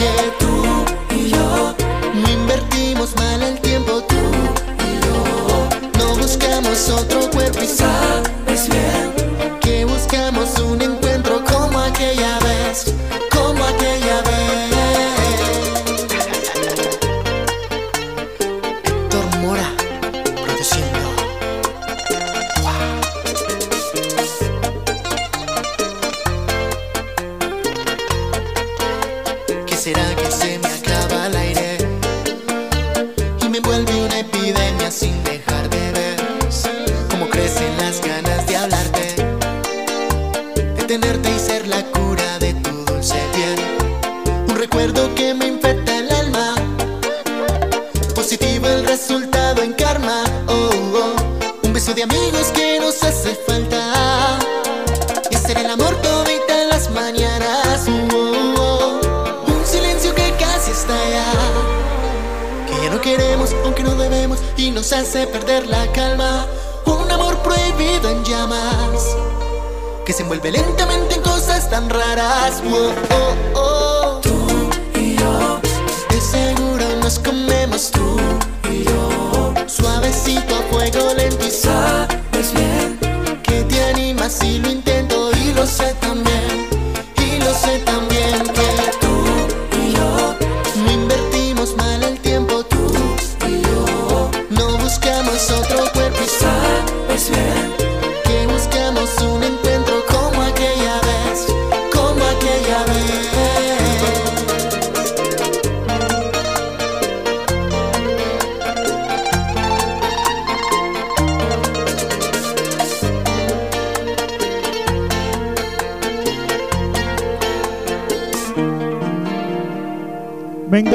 [72.48, 72.62] Raras.
[72.66, 73.67] Oh, oh, oh.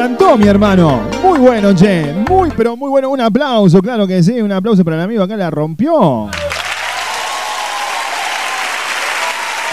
[0.03, 1.01] Encantó, mi hermano.
[1.23, 2.13] Muy bueno, che.
[2.29, 3.11] Muy, pero muy bueno.
[3.11, 4.41] Un aplauso, claro que sí.
[4.41, 6.29] Un aplauso para el amigo acá, la rompió.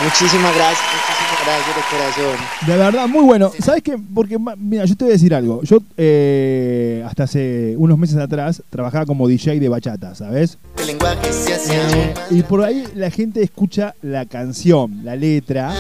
[0.02, 2.48] Muchísimas gracias, muchísimas gracias de corazón.
[2.68, 3.52] De verdad, muy bueno.
[3.60, 3.98] ¿Sabes qué?
[4.14, 5.62] Porque, mira, yo te voy a decir algo.
[5.64, 10.58] Yo, eh, hasta hace unos meses atrás, trabajaba como DJ de bachata, ¿sabes?
[10.80, 15.74] El lenguaje se hace Eh, y por ahí la gente escucha la canción, la letra.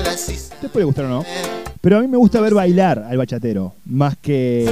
[0.59, 1.25] Te puede gustar o no.
[1.81, 4.69] Pero a mí me gusta ver bailar al bachatero, más que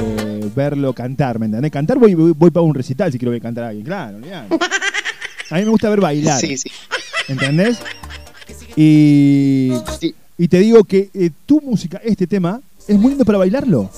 [0.54, 1.72] verlo cantar, ¿me entendés?
[1.72, 4.18] Cantar voy, voy, voy para un recital si quiero ver cantar a alguien, claro.
[4.18, 4.58] olvidate.
[5.50, 6.38] A mí me gusta ver bailar.
[6.38, 6.70] Sí, sí.
[7.28, 7.78] ¿Entendés?
[8.76, 9.72] Y,
[10.36, 13.90] y te digo que eh, tu música, este tema, es muy lindo para bailarlo.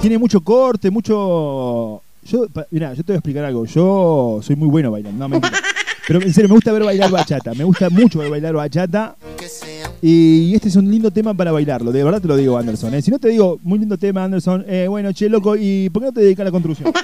[0.00, 2.02] Tiene mucho corte, mucho...
[2.24, 3.66] Yo, mirá, yo te voy a explicar algo.
[3.66, 5.58] Yo soy muy bueno bailando, no mentira.
[6.06, 7.54] Pero en serio, me gusta ver bailar bachata.
[7.54, 9.16] Me gusta mucho ver bailar bachata.
[10.02, 11.90] Y este es un lindo tema para bailarlo.
[11.90, 12.94] De verdad te lo digo, Anderson.
[12.94, 13.02] ¿eh?
[13.02, 14.64] Si no te digo, muy lindo tema, Anderson.
[14.68, 16.92] eh, bueno, che, loco, ¿y por qué no te dedicas a la construcción?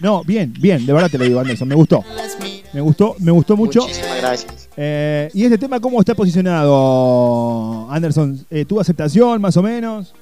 [0.00, 1.66] No, bien, bien, de verdad te lo digo, Anderson.
[1.66, 2.04] Me gustó.
[2.72, 3.80] Me gustó, me gustó mucho.
[3.80, 4.68] Muchísimas gracias.
[4.76, 8.46] Eh, ¿Y este tema cómo está posicionado, Anderson?
[8.48, 10.14] Eh, ¿Tuvo aceptación, más o menos?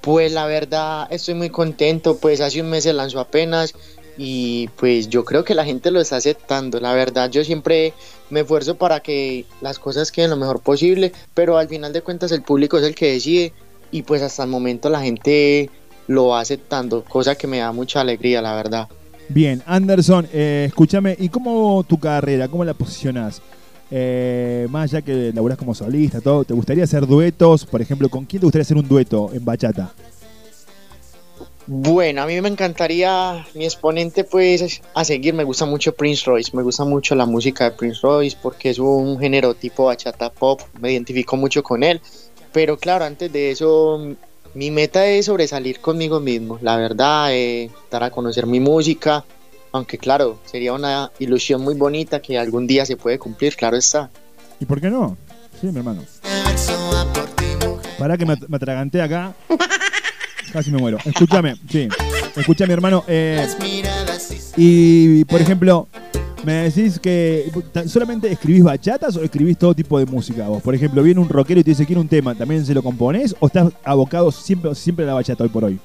[0.00, 3.74] Pues la verdad estoy muy contento, pues hace un mes se lanzó apenas
[4.16, 6.80] y pues yo creo que la gente lo está aceptando.
[6.80, 7.94] La verdad yo siempre
[8.30, 12.32] me esfuerzo para que las cosas queden lo mejor posible, pero al final de cuentas
[12.32, 13.52] el público es el que decide
[13.90, 15.70] y pues hasta el momento la gente
[16.08, 18.88] lo va aceptando, cosa que me da mucha alegría, la verdad.
[19.28, 23.40] Bien, Anderson, eh, escúchame, ¿y cómo tu carrera, cómo la posicionás?
[23.90, 27.64] Eh, más allá que laburás como solista, todo, ¿te gustaría hacer duetos?
[27.66, 29.92] Por ejemplo, ¿con quién te gustaría hacer un dueto en bachata?
[31.74, 36.54] Bueno, a mí me encantaría mi exponente pues a seguir, me gusta mucho Prince Royce,
[36.54, 40.60] me gusta mucho la música de Prince Royce porque es un género tipo bachata pop,
[40.78, 42.02] me identifico mucho con él,
[42.52, 44.14] pero claro, antes de eso
[44.52, 49.24] mi meta es sobresalir conmigo mismo, la verdad, eh, dar a conocer mi música,
[49.72, 54.10] aunque claro, sería una ilusión muy bonita que algún día se puede cumplir, claro está.
[54.60, 55.16] ¿Y por qué no?
[55.58, 56.02] Sí, mi hermano.
[57.98, 59.32] Para que me, me atraganté acá.
[60.52, 60.98] Casi me muero.
[61.04, 61.88] Escúchame, sí.
[62.36, 63.04] Escúchame, hermano.
[63.08, 63.46] eh,
[64.56, 65.88] y, por ejemplo,
[66.44, 67.50] me decís que
[67.86, 70.62] solamente escribís bachatas o escribís todo tipo de música vos.
[70.62, 73.34] Por ejemplo, viene un rockero y te dice quiero un tema, ¿también se lo componés
[73.40, 75.78] o estás abocado siempre, siempre a la bachata hoy por hoy?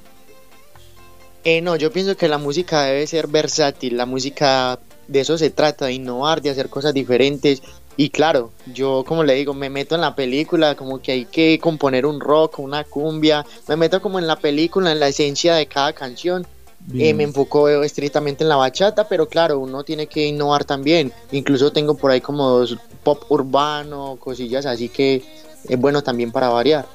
[1.43, 5.49] Eh, no, yo pienso que la música debe ser versátil, la música de eso se
[5.49, 7.61] trata, de innovar, de hacer cosas diferentes.
[7.97, 11.59] Y claro, yo como le digo, me meto en la película, como que hay que
[11.59, 15.65] componer un rock, una cumbia, me meto como en la película, en la esencia de
[15.65, 16.45] cada canción.
[16.93, 21.11] Eh, me enfoco estrictamente en la bachata, pero claro, uno tiene que innovar también.
[21.31, 25.21] Incluso tengo por ahí como dos pop urbano, cosillas así que
[25.67, 26.85] es bueno también para variar.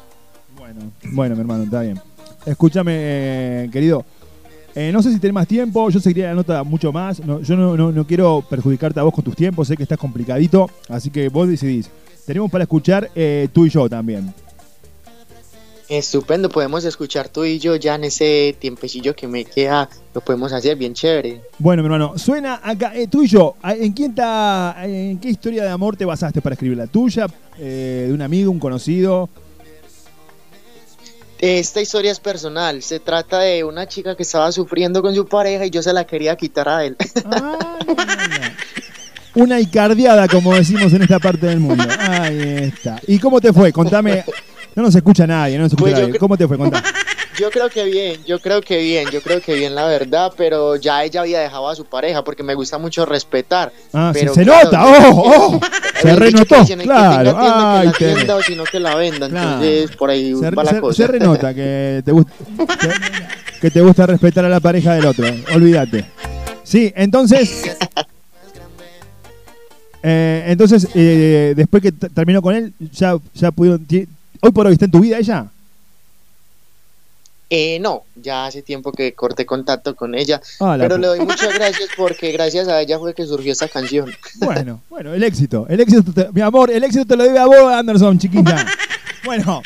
[0.56, 2.00] Bueno, mi hermano, está bien.
[2.46, 4.04] Escúchame, eh, querido.
[4.74, 7.20] Eh, no sé si tenés más tiempo, yo seguiría la nota mucho más.
[7.20, 9.98] No, yo no, no- no quiero perjudicarte a vos con tus tiempos, sé que estás
[9.98, 11.90] complicadito, así que vos decidís.
[12.26, 14.32] Tenemos para escuchar eh, tú y yo también.
[15.88, 20.50] Estupendo, podemos escuchar tú y yo ya en ese tiempecillo que me queda, lo podemos
[20.54, 21.42] hacer bien chévere.
[21.58, 25.28] Bueno, mi hermano, suena acá, eh, tú y yo, ¿a- ¿en quién está, en qué
[25.28, 27.26] historia de amor te basaste para escribir la tuya?
[27.58, 29.28] Eh, ¿De un amigo, un conocido?
[31.42, 35.66] Esta historia es personal, se trata de una chica que estaba sufriendo con su pareja
[35.66, 36.96] y yo se la quería quitar a él.
[39.34, 41.82] Una icardiada, como decimos en esta parte del mundo.
[41.98, 43.00] Ahí está.
[43.08, 43.72] ¿Y cómo te fue?
[43.72, 44.24] Contame.
[44.76, 46.18] No nos escucha nadie, no nos escucha Pues nadie.
[46.20, 46.56] ¿Cómo te fue?
[46.56, 46.86] Contame.
[47.42, 50.76] Yo creo que bien, yo creo que bien, yo creo que bien la verdad, pero
[50.76, 53.72] ya ella había dejado a su pareja porque me gusta mucho respetar.
[53.92, 55.22] Ah, pero se claro, nota, oh,
[55.56, 55.60] oh.
[55.96, 57.30] Se que renotó, el que claro.
[57.30, 59.64] tenga Ay, que la tienda o si no que la venda, Claro.
[59.64, 60.96] entonces por ahí Se, va la se- cosa.
[60.96, 62.32] se renota que te, gusta,
[62.80, 62.88] que,
[63.60, 65.26] que te gusta respetar a la pareja del otro.
[65.52, 66.04] Olvídate.
[66.62, 67.76] Sí, entonces.
[70.04, 73.84] eh, entonces, eh, después que terminó con él, ya, ya pudieron.
[74.40, 75.46] Hoy por hoy está en tu vida ella.
[77.54, 81.06] Eh, no, ya hace tiempo que corté contacto con ella, Ah, la pero pu- le
[81.08, 84.10] doy muchas gracias porque gracias a ella fue que surgió esta canción.
[84.36, 85.66] Bueno, bueno, el éxito.
[85.68, 88.64] El éxito, te- mi amor, el éxito te lo debe a vos, Anderson, chiquita.
[89.26, 89.60] Bueno,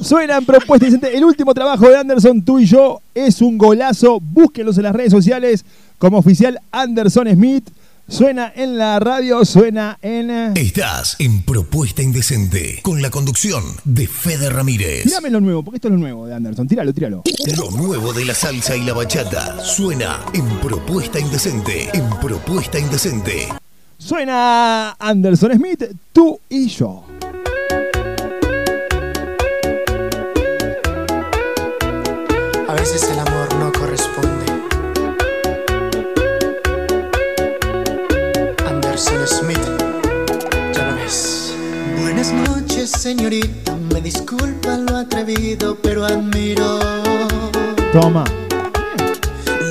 [0.00, 1.14] suena en propuesta Vicente.
[1.16, 4.20] El último trabajo de Anderson, tú y yo, es un golazo.
[4.20, 5.64] Búsquenlos en las redes sociales
[5.98, 7.68] como oficial Anderson Smith.
[8.06, 10.30] Suena en la radio, suena en.
[10.30, 15.04] eh, Estás en Propuesta Indecente con la conducción de Fede Ramírez.
[15.04, 16.68] Tírame lo nuevo, porque esto es lo nuevo de Anderson.
[16.68, 17.22] Tíralo, tíralo.
[17.56, 21.88] Lo nuevo de la salsa y la bachata suena en Propuesta Indecente.
[21.94, 23.48] En Propuesta Indecente.
[23.96, 27.04] Suena Anderson Smith, tú y yo.
[32.68, 33.33] A veces el amor
[42.84, 43.76] noches, señorita.
[43.92, 46.78] Me disculpa lo atrevido, pero admiro
[47.92, 48.24] Toma.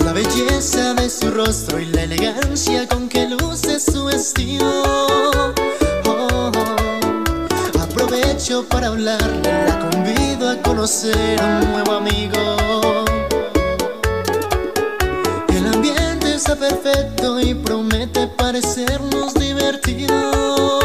[0.03, 4.65] la belleza de su rostro y la elegancia con que luce su vestido.
[4.85, 5.53] Oh,
[6.07, 6.51] oh.
[7.81, 13.05] Aprovecho para hablarle, la convido a conocer a un nuevo amigo.
[15.49, 20.82] El ambiente está perfecto y promete parecernos divertido.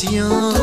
[0.00, 0.59] patience.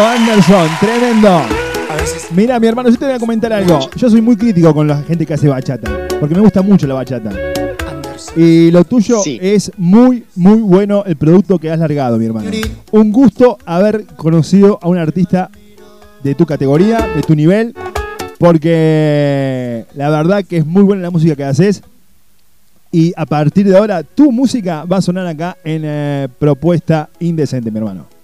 [0.00, 1.42] Tremendo, Anderson, tremendo.
[2.34, 3.80] Mira, mi hermano, yo te voy a comentar algo.
[3.94, 6.94] Yo soy muy crítico con la gente que hace bachata, porque me gusta mucho la
[6.94, 7.30] bachata.
[8.34, 12.50] Y lo tuyo es muy, muy bueno el producto que has largado, mi hermano.
[12.92, 15.50] Un gusto haber conocido a un artista
[16.22, 17.74] de tu categoría, de tu nivel,
[18.38, 21.82] porque la verdad que es muy buena la música que haces.
[22.90, 27.70] Y a partir de ahora, tu música va a sonar acá en eh, Propuesta Indecente,
[27.70, 28.19] mi hermano.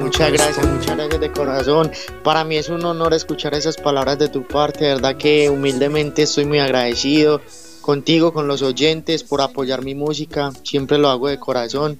[0.00, 1.90] Muchas gracias, muchas gracias de corazón.
[2.22, 4.84] Para mí es un honor escuchar esas palabras de tu parte.
[4.84, 7.40] De verdad que humildemente estoy muy agradecido
[7.80, 10.50] contigo, con los oyentes, por apoyar mi música.
[10.62, 11.98] Siempre lo hago de corazón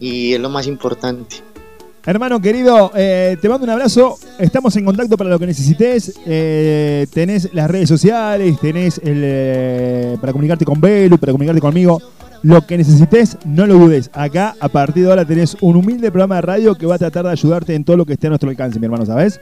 [0.00, 1.36] y es lo más importante.
[2.04, 4.18] Hermano querido, eh, te mando un abrazo.
[4.38, 6.14] Estamos en contacto para lo que necesites.
[6.26, 12.02] Eh, tenés las redes sociales, tenés el, eh, para comunicarte con Belu, para comunicarte conmigo.
[12.42, 14.10] Lo que necesites, no lo dudes.
[14.12, 17.24] Acá, a partir de ahora, tenés un humilde programa de radio que va a tratar
[17.24, 19.40] de ayudarte en todo lo que esté a nuestro alcance, mi hermano, ¿sabes?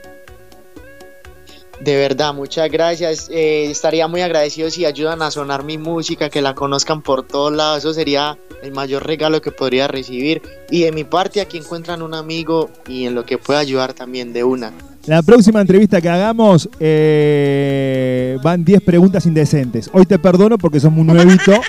[1.83, 3.27] De verdad, muchas gracias.
[3.31, 7.51] Eh, estaría muy agradecido si ayudan a sonar mi música, que la conozcan por todos
[7.51, 7.79] lados.
[7.79, 10.43] Eso sería el mayor regalo que podría recibir.
[10.69, 14.31] Y de mi parte, aquí encuentran un amigo y en lo que pueda ayudar también
[14.31, 14.71] de una.
[15.07, 19.89] La próxima entrevista que hagamos eh, van 10 preguntas indecentes.
[19.91, 21.53] Hoy te perdono porque sos muy nuevito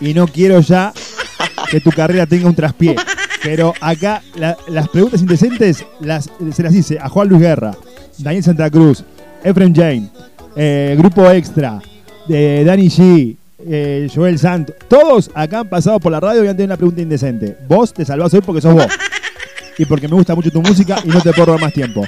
[0.00, 0.92] y no quiero ya
[1.70, 2.96] que tu carrera tenga un traspié.
[3.42, 7.74] Pero acá la- las preguntas indecentes las, se las hice a Juan Luis Guerra,
[8.18, 9.02] Daniel Santa Cruz,
[9.42, 10.10] Efrem Jane,
[10.56, 11.80] eh, Grupo Extra,
[12.28, 13.36] de Dani G,
[13.66, 14.70] eh, Joel Sant.
[14.88, 17.56] Todos acá han pasado por la radio y han tenido una pregunta indecente.
[17.68, 18.86] Vos te salvás hoy porque sos vos.
[19.78, 22.04] Y porque me gusta mucho tu música y no te puedo más tiempo.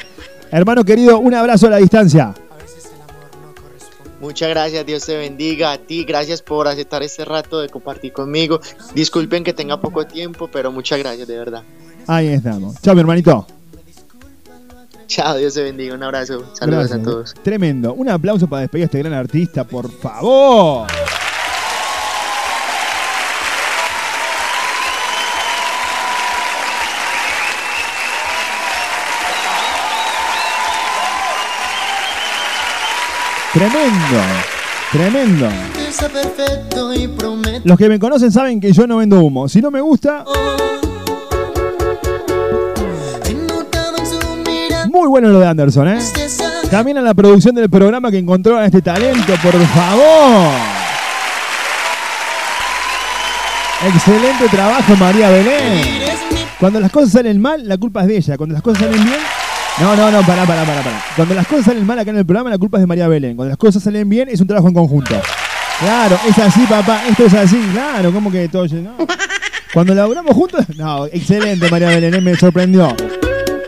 [0.50, 2.34] Hermano querido, un abrazo a la distancia.
[4.22, 6.04] Muchas gracias, Dios te bendiga a ti.
[6.04, 8.60] Gracias por aceptar este rato de compartir conmigo.
[8.94, 11.64] Disculpen que tenga poco tiempo, pero muchas gracias, de verdad.
[12.06, 12.80] Ahí estamos.
[12.80, 13.44] Chao, mi hermanito.
[15.08, 15.96] Chao, Dios te bendiga.
[15.96, 16.44] Un abrazo.
[16.54, 17.00] Saludos Gracias.
[17.00, 17.34] a todos.
[17.42, 17.94] Tremendo.
[17.94, 20.86] Un aplauso para despedir a este gran artista, por favor.
[33.52, 34.20] Tremendo.
[34.90, 35.48] Tremendo.
[37.64, 39.48] Los que me conocen saben que yo no vendo humo.
[39.48, 40.24] Si no me gusta,
[44.88, 45.98] muy bueno lo de Anderson, ¿eh?
[46.70, 50.50] También a la producción del programa que encontró a este talento, por favor.
[53.86, 56.02] Excelente trabajo, María Belén.
[56.60, 58.36] Cuando las cosas salen mal, la culpa es de ella.
[58.36, 59.41] Cuando las cosas salen bien.
[59.80, 61.02] No, no, no, pará, pará, pará, pará.
[61.16, 63.36] Cuando las cosas salen mal acá en el programa, la culpa es de María Belén.
[63.36, 65.14] Cuando las cosas salen bien, es un trabajo en conjunto.
[65.80, 67.02] Claro, es así, papá.
[67.08, 68.12] Esto es así, claro.
[68.12, 68.66] ¿Cómo que todo?
[68.68, 68.94] No.
[69.72, 72.94] Cuando laburamos juntos, no, excelente, María Belén, eh, me sorprendió.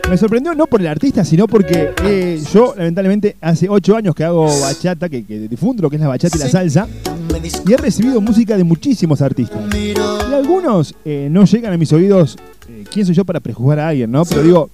[0.07, 4.23] Me sorprendió no por el artista, sino porque eh, yo, lamentablemente, hace ocho años que
[4.23, 6.87] hago bachata, que, que difundo lo que es la bachata y la salsa,
[7.67, 9.59] y he recibido música de muchísimos artistas.
[9.75, 9.95] Y
[10.31, 12.37] algunos eh, no llegan a mis oídos.
[12.69, 14.23] eh, ¿Quién soy yo para prejuzgar a alguien, no?
[14.25, 14.69] Pero digo,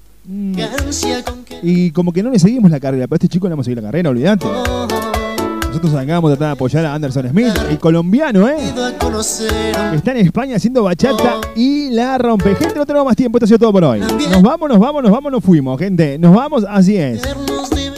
[1.63, 3.81] y como que no le seguimos la carrera, pero a este chico le hemos seguido
[3.81, 4.45] la carrera, olvídate.
[5.67, 8.57] Nosotros acabamos de tratar de apoyar a Anderson Smith, el colombiano, ¿eh?
[9.93, 12.53] Está en España haciendo bachata y la rompe.
[12.55, 13.99] Gente, no tenemos más tiempo, esto ha sido todo por hoy.
[14.01, 16.17] Nos vamos, nos vamos, nos vamos, nos fuimos, gente.
[16.19, 17.21] Nos vamos, así es.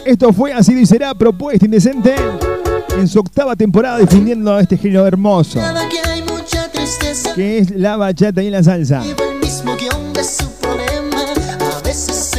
[0.04, 2.14] Esto fue Así y será Propuesta Indecente
[2.96, 5.60] en su octava temporada difundiendo este género hermoso,
[7.34, 9.02] que es la bachata y la salsa.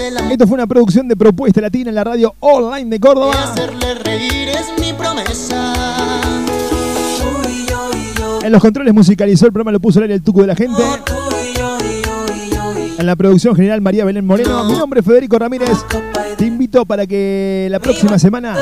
[0.06, 3.34] Esto fue una producción de Propuesta Latina en la radio online de Córdoba.
[3.34, 5.74] hacerle reír es mi promesa.
[7.44, 8.40] Uy, yo, y yo.
[8.44, 10.84] En los controles musicalizó el programa, lo puso al aire el tuco de la gente.
[13.00, 14.64] En la producción general María Belén Moreno.
[14.66, 15.72] Mi nombre es Federico Ramírez.
[16.38, 18.56] Te invito para que la próxima semana,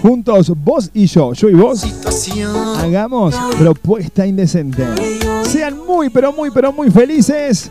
[0.00, 1.84] juntos, vos y yo, yo y vos,
[2.78, 4.82] hagamos propuesta indecente.
[5.42, 7.70] Sean muy, pero muy, pero muy felices.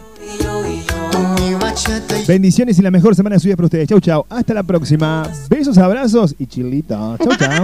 [2.27, 3.87] Bendiciones y la mejor semana de su para ustedes.
[3.87, 4.25] Chau, chau.
[4.29, 5.29] Hasta la próxima.
[5.49, 7.19] Besos, abrazos y chilitos.
[7.19, 7.63] Chau, chau.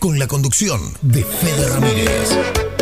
[0.00, 2.75] Con la conducción de Fede Ramírez.